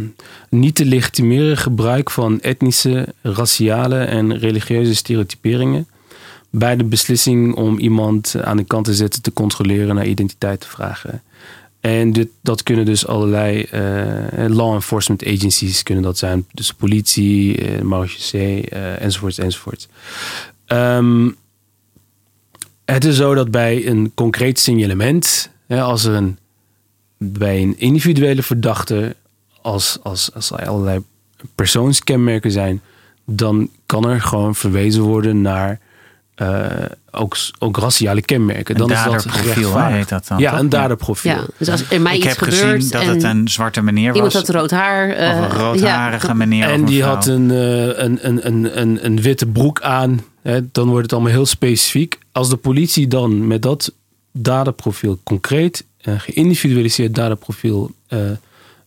[0.50, 5.88] niet te legitimeren gebruik van etnische, raciale en religieuze stereotyperingen
[6.50, 10.68] bij de beslissing om iemand aan de kant te zetten, te controleren, naar identiteit te
[10.68, 11.22] vragen.
[11.80, 16.46] En dit, dat kunnen dus allerlei eh, law enforcement agencies kunnen dat zijn.
[16.52, 19.88] Dus politie, eh enzovoort, enzovoort.
[20.66, 21.30] Ehm,
[22.86, 26.38] het is zo dat bij een concreet signalement, hè, als er een,
[27.18, 29.16] bij een individuele verdachte,
[29.62, 31.04] als, als, als er allerlei
[31.56, 32.82] persoonskenmerken zijn,
[33.26, 35.80] dan kan er gewoon verwezen worden naar
[36.36, 36.66] eh,
[37.12, 38.76] ook, ook raciale kenmerken.
[38.76, 39.98] Een dan is dat daderprofiel, gerechtvaardigd.
[40.00, 40.60] heet dat dan, Ja, toch?
[40.60, 41.32] een daderprofiel.
[41.32, 44.14] Ja, dus als er mij Ik iets heb gebeurt gezien dat het een zwarte meneer
[44.16, 44.42] iemand was.
[44.48, 45.10] had rood haar.
[45.10, 46.66] of eh, een roodharige ja, meneer.
[46.66, 47.14] of En een die vrouw.
[47.16, 47.58] had een, eh,
[48.04, 50.24] een, een, een, een, een witte broek aan.
[50.72, 52.20] Dan wordt het allemaal heel specifiek.
[52.32, 53.94] Als de politie dan met dat
[54.32, 58.20] daderprofiel concreet, een geïndividualiseerd daderprofiel, eh,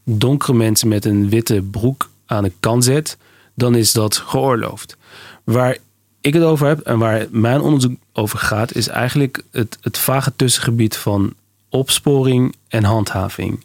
[0.04, 3.16] donkere mensen met een witte broek aan de kant zet,
[3.54, 4.96] dan is dat geoorloofd.
[5.44, 5.76] Waar
[6.20, 10.32] ik het over heb en waar mijn onderzoek over gaat, is eigenlijk het, het vage
[10.36, 11.34] tussengebied van
[11.68, 13.64] opsporing en handhaving.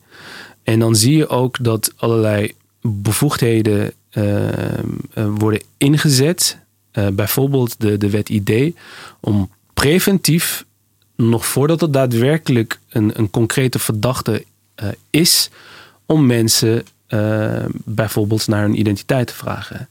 [0.64, 6.58] En dan zie je ook dat allerlei bevoegdheden eh, eh, worden ingezet.
[6.94, 8.76] Eh, bijvoorbeeld de, de wet ID.
[9.20, 10.66] Om preventief,
[11.16, 15.50] nog voordat het daadwerkelijk een, een concrete verdachte eh, is,
[16.06, 19.90] om mensen eh, bijvoorbeeld naar hun identiteit te vragen.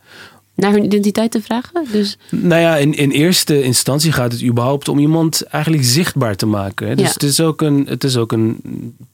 [0.55, 1.87] Naar hun identiteit te vragen.
[1.93, 6.47] Dus Nou ja, in, in eerste instantie gaat het überhaupt om iemand eigenlijk zichtbaar te
[6.47, 6.89] maken.
[6.89, 6.95] hè.
[6.95, 7.13] Dus Ja.
[7.13, 8.61] het, is ook een, het is ook een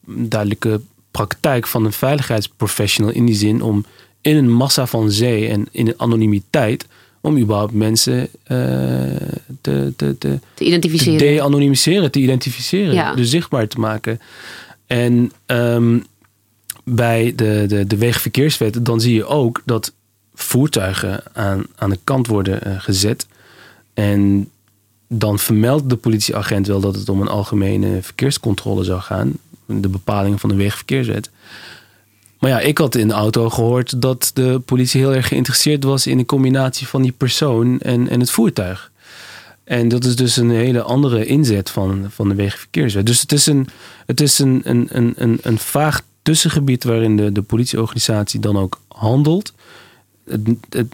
[0.04, 3.84] duidelijke praktijk van een veiligheidsprofessional in die zin om
[4.20, 6.86] in een massa van zee en in een anonimiteit
[7.28, 8.56] om überhaupt mensen eh,
[9.60, 11.18] te, te, te, Te te identificeren.
[11.18, 13.14] de-anonymiseren, te identificeren, Ja.
[13.14, 14.20] dus zichtbaar te maken.
[14.86, 15.98] En ehm,
[16.84, 19.92] bij de, de, de wegenverkeerswet, dan zie je ook dat
[20.34, 23.26] voertuigen aan, aan de kant worden eh, gezet.
[23.94, 24.48] En
[25.08, 29.32] dan vermeldt de politieagent wel dat het om een algemene verkeerscontrole zou gaan.
[29.66, 31.30] De bepalingen van de wegenverkeerswet.
[32.38, 36.06] Maar ja, ik had in de auto gehoord dat de politie heel erg geïnteresseerd was
[36.06, 38.90] in de combinatie van die persoon en, en het voertuig.
[39.64, 43.06] En dat is dus een hele andere inzet van, van de wegenverkeerswet.
[43.06, 43.68] Dus het is een,
[44.06, 48.80] het is een, een, een, een, een vaag tussengebied waarin de, de politieorganisatie dan ook
[48.88, 49.52] handelt.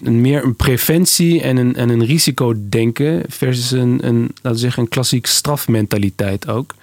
[0.03, 4.89] Meer een preventie en een, en een risicodenken versus een, een, laten we zeggen, een
[4.89, 6.75] klassiek strafmentaliteit ook.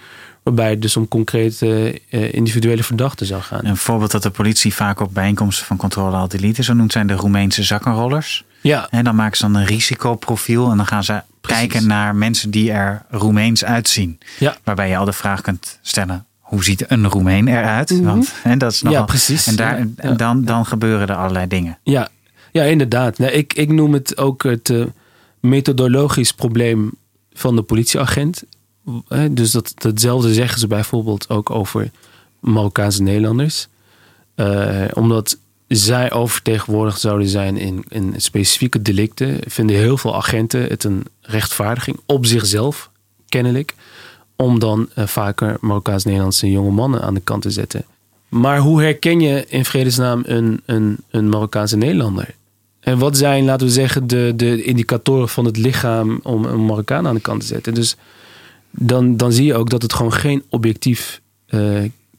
[0.44, 3.66] Waarbij het dus om concrete eh, individuele verdachten zou gaan.
[3.66, 7.08] Een voorbeeld dat de politie vaak op bijeenkomsten van controle al delete zo noemt zijn
[7.08, 8.44] de Roemeense zakkenrollers.
[8.62, 11.60] Ja, En dan maken ze dan een risicoprofiel en dan gaan ze Precies.
[11.60, 14.20] kijken naar mensen die er Roemeens uitzien.
[14.40, 14.58] ja.
[14.64, 18.02] Waarbij je al de vraag kunt stellen: hoe ziet een Roemeen eruit?
[18.02, 19.48] Want en dat is nogal, Ja, precies.
[19.48, 21.78] En, daar, en dan, dan gebeuren er allerlei dingen.
[21.84, 22.08] Ja,
[22.52, 23.18] ja inderdaad.
[23.18, 24.84] Nee, ik, ik noem het ook het eh,
[25.40, 26.92] methodologisch probleem
[27.34, 28.44] van de politieagent.
[29.32, 31.92] Dus dat, datzelfde zeggen ze bijvoorbeeld ook over
[32.40, 33.68] Marokkaanse Nederlanders.
[34.36, 40.84] Eh, omdat zij oververtegenwoordigd zouden zijn in, in specifieke delicten, vinden heel veel agenten het
[40.84, 42.92] een rechtvaardiging op zichzelf,
[43.30, 43.76] kennelijk,
[44.36, 47.86] om dan eh, vaker Marokkaans-Nederlandse jonge mannen aan de kant te zetten.
[48.30, 52.36] Maar hoe herken je in vredesnaam een, een, een Marokkaanse Nederlander?
[52.80, 57.08] En wat zijn, laten we zeggen, de, de indicatoren van het lichaam om een Marokkaan
[57.08, 57.74] aan de kant te zetten?
[57.74, 57.96] Dus
[58.72, 61.60] dan, dan zie je ook dat het gewoon geen objectief eh,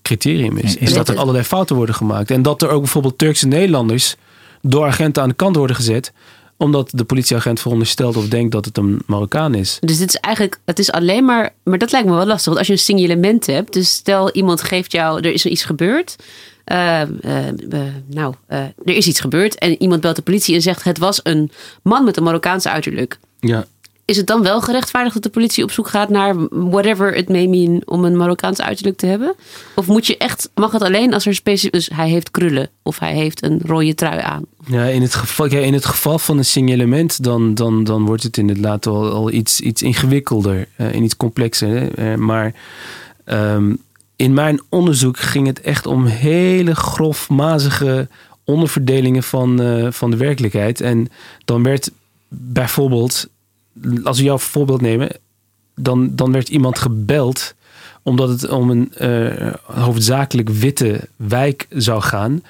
[0.03, 0.77] criterium is.
[0.77, 2.31] Is dat er allerlei fouten worden gemaakt.
[2.31, 4.17] En dat er ook bijvoorbeeld Turkse Nederlanders
[4.61, 6.13] door agenten aan de kant worden gezet.
[6.57, 9.79] Omdat de politieagent veronderstelt of denkt dat het een Marokkaan is.
[9.81, 12.47] Dus dit is eigenlijk, het is alleen maar, maar dat lijkt me wel lastig.
[12.47, 16.17] Want als je een signalement hebt, dus stel iemand geeft jou, er is iets gebeurd.
[16.65, 20.63] Eh, eh, eh, nou, eh, er is iets gebeurd en iemand belt de politie en
[20.63, 21.51] zegt het was een
[21.83, 23.19] man met een Marokkaanse uiterlijk.
[23.41, 23.65] Ja,
[24.13, 27.47] Is het dan wel gerechtvaardigd dat de politie op zoek gaat naar whatever it may
[27.47, 29.35] mean om een Marokkaans uiterlijk te hebben?
[29.75, 32.99] Of moet je echt, mag het alleen als er specifiek, dus hij heeft krullen of
[32.99, 34.45] hij heeft een rode trui aan?
[34.67, 38.37] Ja, in het geval, in het geval van een signalement, dan, dan, dan wordt het
[38.37, 41.69] inderdaad al, al iets, iets ingewikkelder eh, en iets complexer.
[41.69, 41.87] Hè?
[41.87, 42.55] Eh, maar
[43.25, 43.75] ehm,
[44.17, 48.09] in mijn onderzoek ging het echt om hele grofmazige
[48.45, 50.81] onderverdelingen van, eh, van de werkelijkheid.
[50.81, 51.09] En
[51.45, 51.91] dan werd
[52.29, 53.29] bijvoorbeeld,
[54.05, 55.11] als we jouw voorbeeld nemen,
[55.75, 57.55] dan, dan werd iemand gebeld
[58.03, 62.43] omdat het om een eh, hoofdzakelijk witte wijk zou gaan,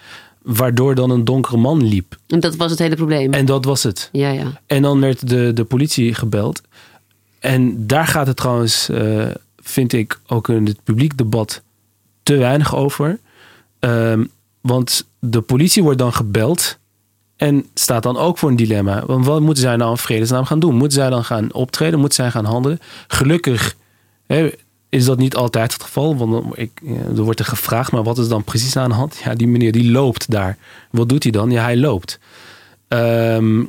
[0.42, 2.18] waardoor dan een donkere man liep.
[2.26, 3.32] En dat was het hele probleem.
[3.32, 4.08] En dat was het.
[4.12, 4.60] ja, ja.
[4.66, 6.62] En dan werd de, de politie gebeld.
[7.38, 11.62] En daar gaat het trouwens, eh, vind ik, ook in het publiek debat
[12.22, 13.18] te weinig over.
[13.78, 14.24] Ehm,
[14.60, 16.78] want de politie wordt dan gebeld
[17.42, 19.06] en staat dan ook voor een dilemma.
[19.06, 20.74] Want wat moeten zij nou in vredesnaam gaan doen?
[20.74, 21.98] Moeten zij dan gaan optreden?
[21.98, 22.78] Moeten zij gaan handelen?
[23.06, 23.76] Gelukkig
[24.26, 24.50] hè,
[24.88, 26.16] is dat niet altijd het geval.
[26.16, 26.70] Want ik,
[27.16, 29.20] er wordt er gevraagd, maar wat is dan precies aan de hand?
[29.24, 30.56] Ja, die meneer die loopt daar.
[30.90, 31.50] Wat doet hij dan?
[31.50, 32.18] Ja, hij loopt.
[32.88, 33.64] Ehm,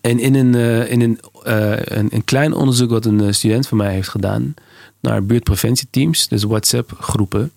[0.00, 3.68] en in een, eh, in een, eh, een, een klein onderzoek wat een eh, student
[3.68, 4.54] van mij heeft gedaan
[5.00, 7.52] naar buurtpreventieteams, dus WhatsApp-groepen,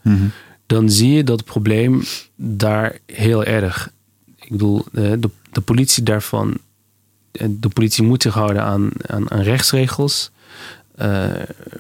[0.66, 2.02] dan zie je dat het probleem
[2.36, 3.94] daar heel erg.
[4.46, 6.58] Ik bedoel, eh, de, de politie daarvan,
[7.32, 10.32] eh, de politie moet zich houden aan, aan, rechtsregels,
[10.96, 11.32] eh,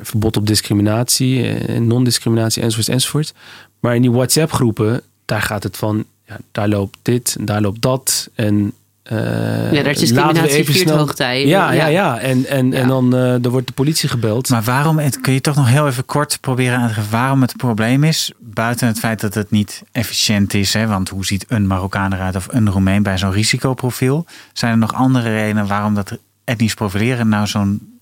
[0.01, 3.33] verbod op discriminatie, non-discriminatie enzovoort enzovoort.
[3.79, 7.81] Maar in die WhatsApp-groepen, daar gaat het van, ja, daar loopt dit, en daar loopt
[7.81, 8.73] dat en
[9.05, 11.45] eh, Ja, daar is discriminatie viert hoogtij.
[11.47, 11.87] Ja, ja, Ja.
[11.87, 12.19] ja.
[12.19, 12.77] En, en, Ja.
[12.77, 14.49] en dan, eh, dan wordt de politie gebeld.
[14.49, 17.41] Maar waarom, het- kun je toch nog heel even kort proberen aan te geven waarom
[17.41, 18.31] het probleem is?
[18.39, 22.35] Buiten het feit dat het niet efficiënt is, hè, want hoe ziet een Marokkaan eruit
[22.35, 24.25] of een Roemeen bij zo'n risicoprofiel?
[24.53, 27.99] Zijn er nog andere redenen waarom dat etnisch profileren nou zo'n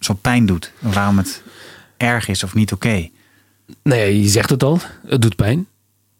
[0.00, 0.72] zo pijn doet?
[0.82, 1.42] En waarom het
[1.96, 3.08] erg is of niet oké?
[3.82, 4.78] Nee, je zegt het al.
[5.06, 5.66] Het doet pijn.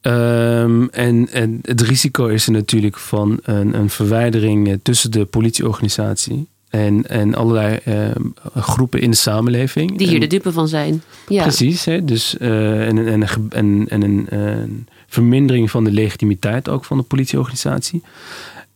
[0.04, 5.24] Ehm, en, en het risico is er natuurlijk van een, een verwijdering eh, tussen de
[5.24, 8.22] politieorganisatie en, en allerlei ehm,
[8.54, 9.98] groepen in de samenleving.
[9.98, 11.02] Die hier En- de dupe van zijn.
[11.28, 11.42] Ja.
[11.42, 12.04] Precies, hè?
[12.04, 16.84] Dus, eh, en, en, en, en, en een, eh, een vermindering van de legitimiteit ook
[16.84, 18.02] van de politieorganisatie.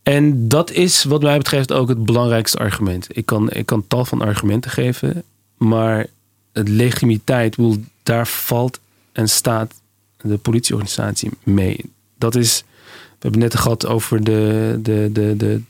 [0.03, 3.07] En dat is wat mij betreft ook het belangrijkste argument.
[3.09, 5.23] Ik kan, ik kan tal van argumenten geven,
[5.57, 6.05] maar
[6.53, 7.57] het legitimiteit,
[8.03, 8.79] daar valt
[9.11, 9.73] en staat
[10.21, 11.85] de politieorganisatie mee.
[12.17, 15.61] Dat is, we hebben net gehad over de, de, de, de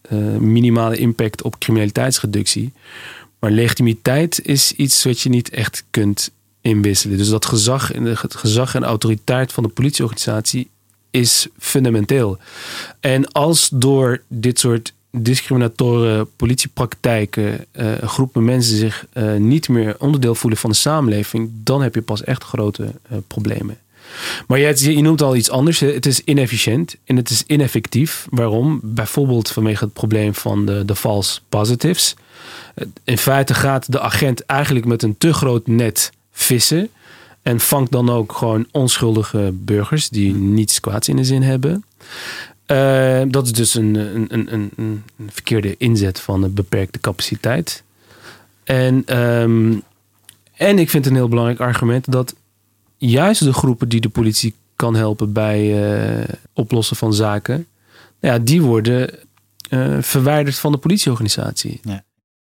[0.00, 2.72] eh, minimale impact op criminaliteitsreductie.
[3.38, 7.18] Maar legitimiteit is iets wat je niet echt kunt inwisselen.
[7.18, 7.90] Dus dat gezag
[8.28, 10.70] gezag en autoriteit van de politieorganisatie
[11.10, 12.38] is fundamenteel.
[13.00, 20.34] En als door dit soort discriminatoren politiepraktijken uh, groepen mensen zich uh, niet meer onderdeel
[20.34, 22.94] voelen van de samenleving, dan heb je pas echt grote
[23.26, 23.78] problemen.
[24.46, 25.80] Maar je, je, noemt al iets anders.
[25.80, 28.26] Het is inefficiënt en het is ineffectief.
[28.30, 28.80] Waarom?
[28.82, 32.14] Bijvoorbeeld vanwege het probleem van de, de false positives.
[33.04, 36.88] In feite gaat de agent eigenlijk met een te groot net vissen.
[37.42, 41.84] En vangt dan ook gewoon onschuldige burgers die niets kwaads in de zin hebben.
[42.66, 47.82] Uh, dat is dus een, een, een, een, een verkeerde inzet van een beperkte capaciteit.
[48.64, 49.82] En, um,
[50.52, 52.34] en ik vind een heel belangrijk argument dat
[52.96, 57.66] juist de groepen die de politie kan helpen bij uh, oplossen van zaken,
[58.20, 59.10] ja, die worden
[59.70, 61.80] uh, verwijderd van de politieorganisatie.
[61.82, 62.04] Ja.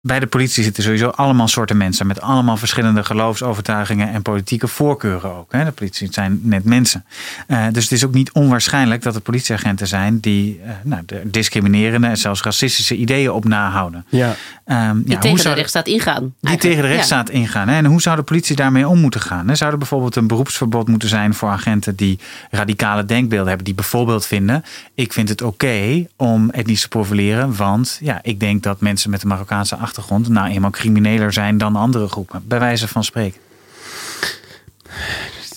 [0.05, 5.35] Bij de politie zitten sowieso allemaal soorten mensen met allemaal verschillende geloofsovertuigingen en politieke voorkeuren
[5.35, 5.51] ook.
[5.51, 5.65] Hè?
[5.65, 7.05] De politie zijn net mensen.
[7.47, 11.21] Uh, dus het is ook niet onwaarschijnlijk dat er politieagenten zijn die uh, nou, de
[11.23, 14.05] discriminerende en zelfs racistische ideeën op nahouden.
[14.09, 14.35] Ja.
[14.65, 16.21] Um, die ja, tegen de rechtsstaat ingaan.
[16.21, 16.61] Die eigenlijk.
[16.61, 17.33] tegen de rechtsstaat ja.
[17.33, 17.67] ingaan.
[17.67, 17.75] Hè?
[17.75, 19.55] En hoe zou de politie daarmee om moeten gaan?
[19.55, 22.19] Zou er bijvoorbeeld een beroepsverbod moeten zijn voor agenten die
[22.51, 24.63] radicale denkbeelden hebben, die bijvoorbeeld vinden:
[24.95, 29.09] ik vind het oké okay om etnisch te profileren, want ja, ik denk dat mensen
[29.09, 33.03] met een Marokkaanse achtergrond achtergrond nou eenmaal crimineler zijn dan andere groepen, bij wijze van
[33.03, 33.41] spreken?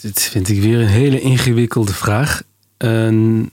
[0.00, 2.42] Dit vind ik weer een hele ingewikkelde vraag.
[2.78, 3.50] Um,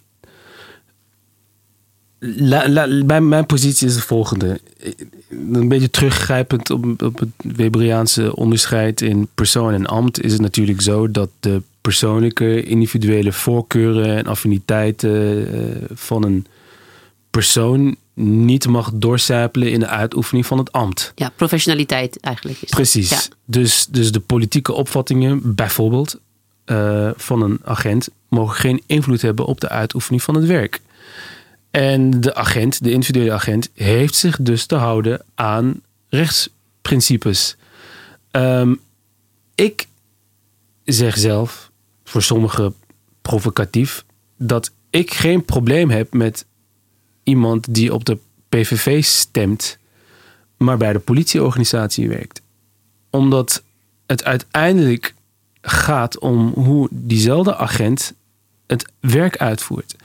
[2.19, 4.59] la, la, mijn positie is de volgende.
[5.29, 10.81] Een beetje teruggrijpend op, op het Weberiaanse onderscheid in persoon en ambt, is het natuurlijk
[10.81, 15.47] zo dat de persoonlijke, individuele voorkeuren en affiniteiten
[15.93, 16.45] van een
[17.35, 21.11] persoon niet mag doorcijpelen in de uitoefening van het ambt.
[21.15, 22.61] Ja, professionaliteit eigenlijk.
[22.61, 23.09] Is Precies.
[23.09, 23.19] Ja.
[23.45, 26.19] Dus, dus de politieke opvattingen, bijvoorbeeld
[26.65, 30.81] uh, van een agent, mogen geen invloed hebben op de uitoefening van het werk.
[31.71, 37.55] En de agent, de individuele agent, heeft zich dus te houden aan rechtsprincipes.
[38.31, 38.79] Um,
[39.55, 39.87] ik
[40.83, 41.71] zeg zelf,
[42.03, 42.75] voor sommigen
[43.21, 44.05] provocatief,
[44.37, 46.45] dat ik geen probleem heb met
[47.25, 48.17] iemand die op de
[48.49, 49.77] PVV stemt,
[50.57, 52.41] maar bij de politieorganisatie werkt.
[53.09, 53.63] Omdat
[54.05, 55.13] het uiteindelijk
[55.61, 58.13] gaat om hoe diezelfde agent
[58.67, 59.95] het werk uitvoert.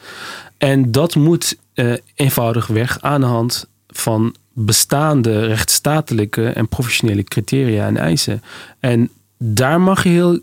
[0.58, 7.96] En dat moet uh, eenvoudigweg aan de hand van bestaande rechtsstatelijke en professionele criteria en
[7.96, 8.42] eisen.
[8.80, 10.40] En daar mag je heel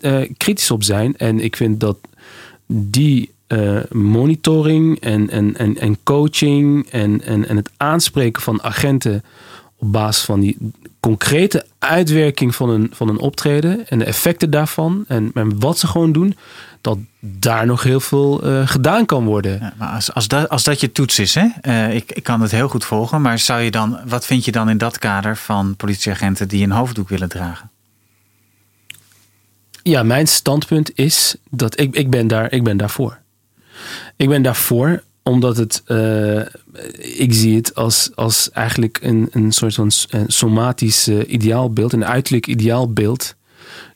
[0.00, 1.16] uh, kritisch op zijn.
[1.16, 1.98] En ik vind dat
[2.66, 9.24] die uh, monitoring en, en, en, en coaching en, en, en het aanspreken van agenten
[9.76, 10.56] op basis van die
[11.00, 15.86] concrete uitwerking van een, van een optreden en de effecten daarvan en, en wat ze
[15.86, 16.36] gewoon doen,
[16.80, 19.58] dat daar nog heel veel uh, gedaan kan worden.
[19.60, 21.46] Ja, maar als, als, dat, als dat je toets is, hè?
[21.62, 24.52] Uh, ik, ik kan het heel goed volgen, maar zou je dan, wat vind je
[24.52, 27.70] dan in dat kader van politieagenten die een hoofddoek willen dragen?
[29.82, 33.18] Ja, mijn standpunt is dat ik, ik, ben, daar, ik ben daarvoor.
[34.16, 36.40] Ik ben daarvoor omdat het, uh,
[36.98, 39.90] ik zie het als, als eigenlijk een, een soort van
[40.26, 43.34] somatisch uh, ideaalbeeld, een uiterlijk ideaalbeeld,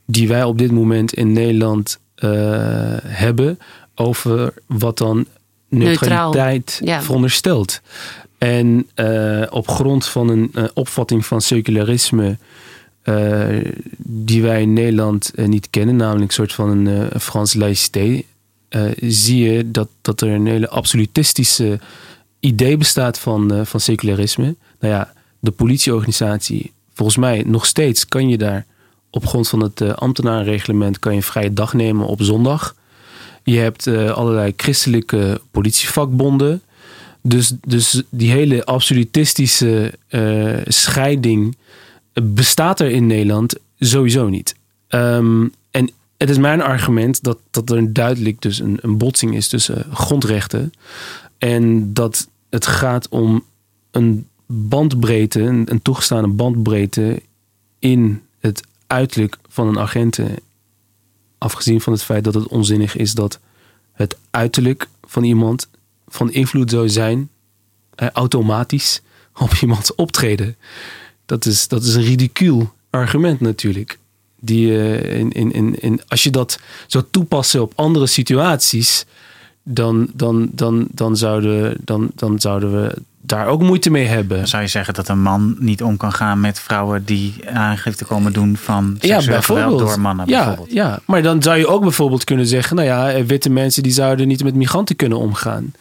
[0.05, 2.31] die wij op dit moment in Nederland uh,
[3.03, 3.59] hebben
[3.95, 5.27] over wat dan
[5.69, 7.03] neutraliteit ja.
[7.03, 7.81] veronderstelt.
[8.39, 8.89] En
[9.51, 12.39] op grond van een opvatting van secularisme.
[13.99, 18.23] die wij in Nederland niet kennen, namelijk een soort van een Frans laïcité
[18.71, 21.81] uh, zie je dat, dat er een hele absolutistische
[22.41, 24.57] idee bestaat van, uh, van secularisme.
[24.81, 28.67] Nou ja, de politieorganisatie, volgens mij nog steeds kan je daar
[29.11, 32.77] op grond van het uh, ambtenarenreglement kan je vrije dag nemen op zondag.
[33.45, 36.63] Je hebt allerlei christelijke politievakbonden.
[37.23, 39.93] Dus, dus die hele absolutistische
[40.65, 41.57] scheiding
[42.23, 44.55] bestaat er in Nederland sowieso niet.
[44.89, 45.53] Um,
[46.17, 50.73] het is mijn argument dat, dat er duidelijk dus een, een botsing is tussen grondrechten.
[51.39, 53.45] En dat het gaat om
[53.91, 57.23] een bandbreedte, een, toegestane bandbreedte
[57.79, 60.35] in het uiterlijk van een agenten.
[61.39, 63.41] Afgezien van het feit dat het onzinnig is dat
[63.93, 65.69] het uiterlijk van iemand
[66.09, 67.29] van invloed zou zijn
[67.95, 69.03] eh, automatisch
[69.35, 70.57] op iemands optreden.
[71.27, 73.99] Dat is, dat is een ridicuul argument natuurlijk
[74.47, 79.05] die uh, in, in, in, in, als je dat zou toepassen op andere situaties,
[79.63, 82.95] dan, dan, dan, dan, zouden, dan, dan zouden we
[83.27, 84.49] daar ook moeite mee hebben.
[84.49, 88.33] Zou je zeggen dat een man niet om kan gaan met vrouwen die aangifte komen
[88.33, 90.29] doen van seksueel geweld door mannen.
[90.29, 90.77] Ja, bijvoorbeeld.
[90.77, 94.29] ja, maar dan zou je ook bijvoorbeeld kunnen zeggen, nou ja, witte mensen die zouden
[94.29, 95.73] niet met migranten kunnen omgaan.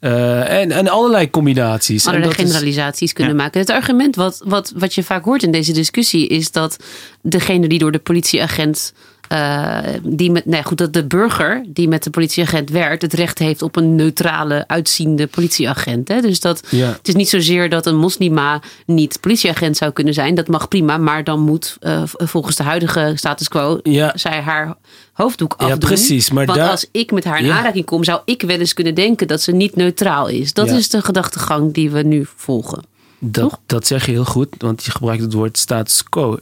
[0.00, 2.06] Uh, en, en allerlei combinaties.
[2.06, 3.42] Allerlei en dat generalisaties is, kunnen ja.
[3.42, 3.60] maken.
[3.60, 6.76] Het argument wat, wat, wat je vaak hoort in deze discussie is dat
[7.22, 8.92] degene die door de politieagent.
[9.32, 13.38] Uh, die met, nee, goed, dat de burger die met de politieagent werkt, het recht
[13.38, 16.08] heeft op een neutrale, uitziende politieagent.
[16.08, 16.20] Hè?
[16.20, 16.86] Dus dat Ja.
[16.88, 20.34] het is niet zozeer dat een moslima niet politieagent zou kunnen zijn.
[20.34, 24.12] Dat mag prima, maar dan moet uh, volgens de huidige status quo Ja.
[24.14, 24.74] zij haar
[25.12, 25.78] hoofddoek Ja, afdoen.
[25.78, 27.56] precies, maar Want daar- als ik met haar in Ja.
[27.56, 30.52] aanraking kom, zou ik wel eens kunnen denken dat ze niet neutraal is.
[30.52, 30.76] Dat Ja.
[30.76, 32.82] is de gedachtegang die we nu volgen.
[33.18, 33.58] Dat, Toch?
[33.66, 36.38] dat zeg je heel goed, want je gebruikt het woord status quo.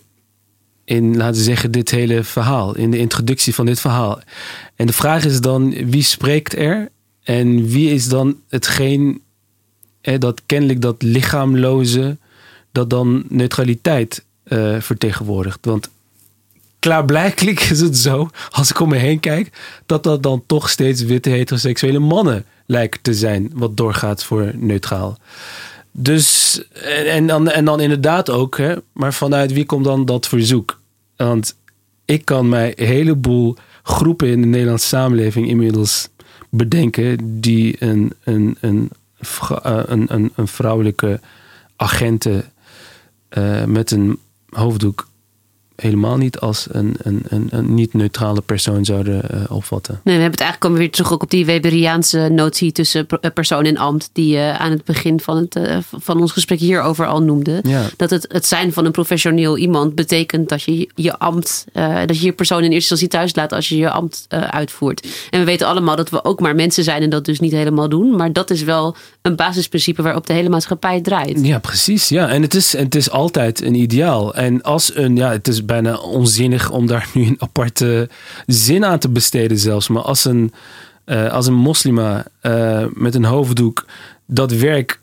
[0.89, 2.76] In, laten we zeggen, dit hele verhaal.
[2.76, 4.20] In de introductie van dit verhaal.
[4.76, 6.89] En de vraag is dan, wie spreekt er?
[7.22, 9.20] En wie is dan hetgeen,
[10.01, 12.16] hè, dat kennelijk dat lichaamloze,
[12.72, 15.59] dat dan neutraliteit eh, vertegenwoordigt?
[15.62, 15.91] Want
[16.78, 19.51] klaarblijkelijk is het zo, als ik om me heen kijk,
[19.86, 25.18] dat dat dan toch steeds witte heteroseksuele mannen lijken te zijn, wat doorgaat voor neutraal.
[25.93, 30.28] Dus, en, en, dan, en dan inderdaad ook, hè, maar vanuit wie komt dan dat
[30.28, 30.77] verzoek?
[31.18, 31.56] Want
[32.04, 36.08] ik kan mij een heleboel groepen in de Nederlandse samenleving inmiddels
[36.50, 38.90] bedenken die een, een, een,
[39.62, 41.20] eh, een, een, vrouwelijke
[41.76, 42.44] agente
[43.28, 45.07] eh, met een hoofddoek
[45.82, 49.94] helemaal niet als een, een, een, een niet-neutrale persoon zouden eh, opvatten.
[49.94, 53.06] Nee, we hebben het eigenlijk komen we weer terug ook op die Weberiaanse notie tussen
[53.20, 56.58] eh, persoon en ambt, die je aan het begin van, het, eh, van ons gesprek
[56.58, 57.60] hierover al noemde.
[57.62, 57.82] Ja.
[57.96, 62.18] Dat het, het zijn van een professioneel iemand betekent dat je je ambt, eh, dat
[62.18, 65.06] je je persoon in eerste instantie thuis laat als je je ambt eh, uitvoert.
[65.30, 67.88] En we weten allemaal dat we ook maar mensen zijn en dat dus niet helemaal
[67.88, 68.16] doen.
[68.16, 71.38] Maar dat is wel een basisprincipe waarop de hele maatschappij draait.
[71.42, 72.08] Ja, precies.
[72.08, 72.28] Ja.
[72.28, 74.34] En het is, het is altijd een ideaal.
[74.34, 78.08] En als een, ja, het is bijna onzinnig om daar nu een aparte
[78.46, 79.88] zin aan te besteden zelfs.
[79.88, 80.52] Maar als een,
[81.04, 83.86] eh, als een moslima eh, met een hoofddoek
[84.26, 85.00] dat werk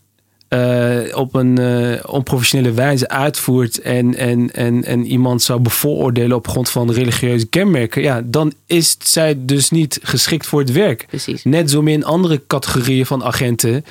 [0.48, 1.60] eh, op een
[2.08, 8.02] onprofessionele wijze uitvoert en, en, en, en iemand zou bevooroordelen op grond van religieuze kenmerken,
[8.02, 11.06] ja, dan is zij dus niet geschikt voor het werk.
[11.08, 11.44] Precies.
[11.44, 13.86] Net zo min andere categorieën van agenten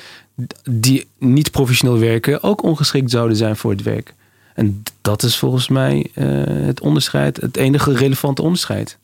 [0.69, 4.13] die niet professioneel werken ook ongeschikt zouden zijn voor het werk.
[4.55, 8.97] En dat is volgens mij eh, het onderscheid, het enige relevante onderscheid.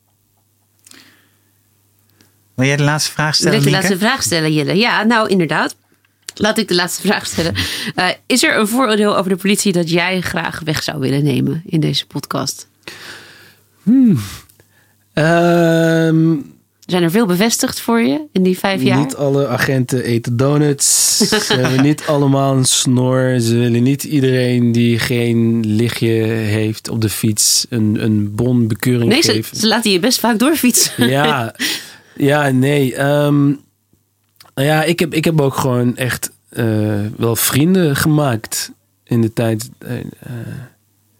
[2.54, 4.76] Wil jij de laatste vraag Wil stellen, ik de laatste vraag stellen, Jelle?
[4.76, 5.76] Ja, nou inderdaad.
[6.34, 7.54] Laat ik de laatste vraag stellen.
[7.94, 11.62] Eh, is er een vooroordeel over de politie dat jij graag weg zou willen nemen
[11.66, 12.68] in deze podcast?
[15.12, 16.36] Ehm,
[16.86, 18.98] Zijn er veel bevestigd voor je in die vijf jaar?
[18.98, 21.16] Niet alle agenten eten donuts.
[21.46, 23.40] Ze hebben niet allemaal een snor.
[23.40, 29.10] Ze willen niet iedereen die geen lichtje heeft op de fiets een, een bon bekeuring
[29.10, 29.56] nee, ze, geven.
[29.56, 31.08] ze laten je best vaak doorfietsen.
[31.08, 31.54] Ja,
[32.16, 32.94] ja nee.
[32.94, 33.44] ehm,
[34.54, 38.72] nou ja, ik heb, ik heb ook gewoon echt eh, wel vrienden gemaakt
[39.04, 40.04] in de tijd eh, eh,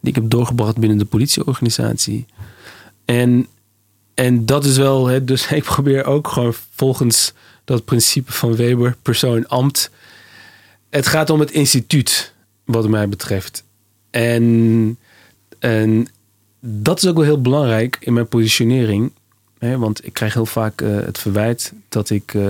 [0.01, 2.27] die ik heb doorgebracht binnen de politieorganisatie.
[3.05, 3.47] En,
[4.15, 7.33] en dat is wel, hè, dus ik probeer ook gewoon volgens
[7.65, 9.91] dat principe van Weber, persoon, ambt.
[10.91, 12.33] Het gaat om het instituut,
[12.65, 13.65] wat mij betreft.
[14.11, 14.99] En,
[15.59, 16.07] en
[16.61, 19.13] dat is ook wel heel belangrijk in mijn positionering.
[19.59, 22.43] Hè, want ik krijg heel vaak eh, het verwijt dat ik eh,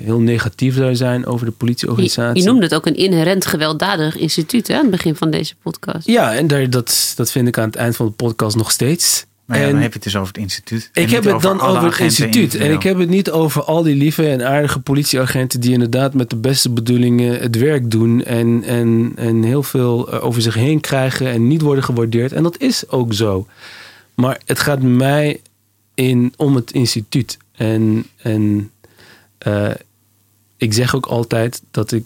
[0.00, 2.42] heel negatief zou zijn over de Je, politieorganisatie.
[2.42, 6.06] je noemde het ook een inherent gewelddadig instituut hè, aan het begin van deze podcast.
[6.06, 9.26] Ja, en daar, dat, dat vind ik aan het eind van de podcast nog steeds.
[9.44, 10.90] Maar ja, en dan heb je het dus over het instituut.
[10.92, 12.54] ik heb het dan over het instituut.
[12.54, 16.30] En ik heb het niet over al die lieve en aardige politieagenten die inderdaad met
[16.30, 18.24] de beste bedoelingen het werk doen.
[18.24, 22.32] En, en, en heel veel eh, over zich heen krijgen en niet worden gewaardeerd.
[22.32, 23.46] En dat is ook zo.
[24.14, 25.40] Maar het gaat mij
[25.94, 27.38] in, om het instituut.
[27.52, 28.70] En, en
[29.38, 29.70] eh,
[30.56, 32.04] ik zeg ook altijd dat ik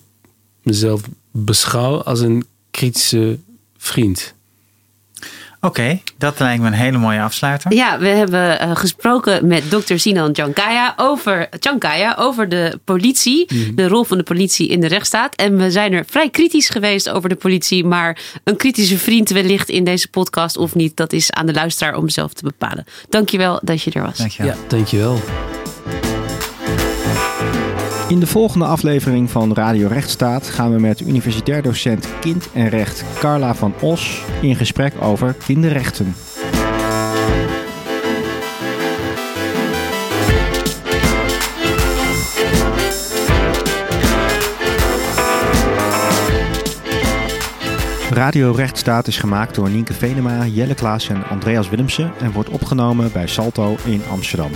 [0.63, 3.39] mezelf beschouw als een kritische
[3.77, 4.35] vriend.
[5.61, 7.75] Oké, dat lijkt me een hele mooie afsluiter.
[7.75, 13.75] Ja, we hebben eh, gesproken met dokter Sinan Chankaya over, Chankaya over de politie, Mhm.
[13.75, 15.35] de rol van de politie in de rechtsstaat.
[15.35, 19.69] En we zijn er vrij kritisch geweest over de politie, maar een kritische vriend wellicht
[19.69, 22.85] in deze podcast of niet, dat is aan de luisteraar om zelf te bepalen.
[23.09, 24.19] Dankjewel dat je er was.
[24.19, 24.53] Dankjewel.
[24.53, 25.21] Ja, dankjewel.
[28.09, 33.05] In de volgende aflevering van Radio Rechtsstaat gaan we met universitair docent kind en recht
[33.19, 36.15] Carla van Os in gesprek over kinderrechten.
[48.11, 53.13] Radio Rechtsstaat is gemaakt door Nienke Venema, Jelle Klaas en Andreas Willemsen en wordt opgenomen
[53.13, 54.51] bij Salto in Amsterdam.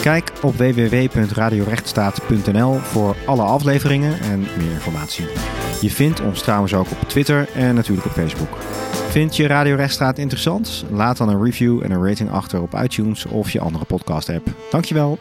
[0.00, 5.24] Kijk op www.radiorechtsstaat.nl voor alle afleveringen en meer informatie.
[5.80, 8.56] Je vindt ons trouwens ook op Twitter en natuurlijk op Facebook.
[9.10, 10.84] Vind je Radio Rechtsstaat interessant?
[10.90, 14.48] Laat dan een review en een rating achter op iTunes of je andere podcast app.
[14.70, 15.18] Dankjewel.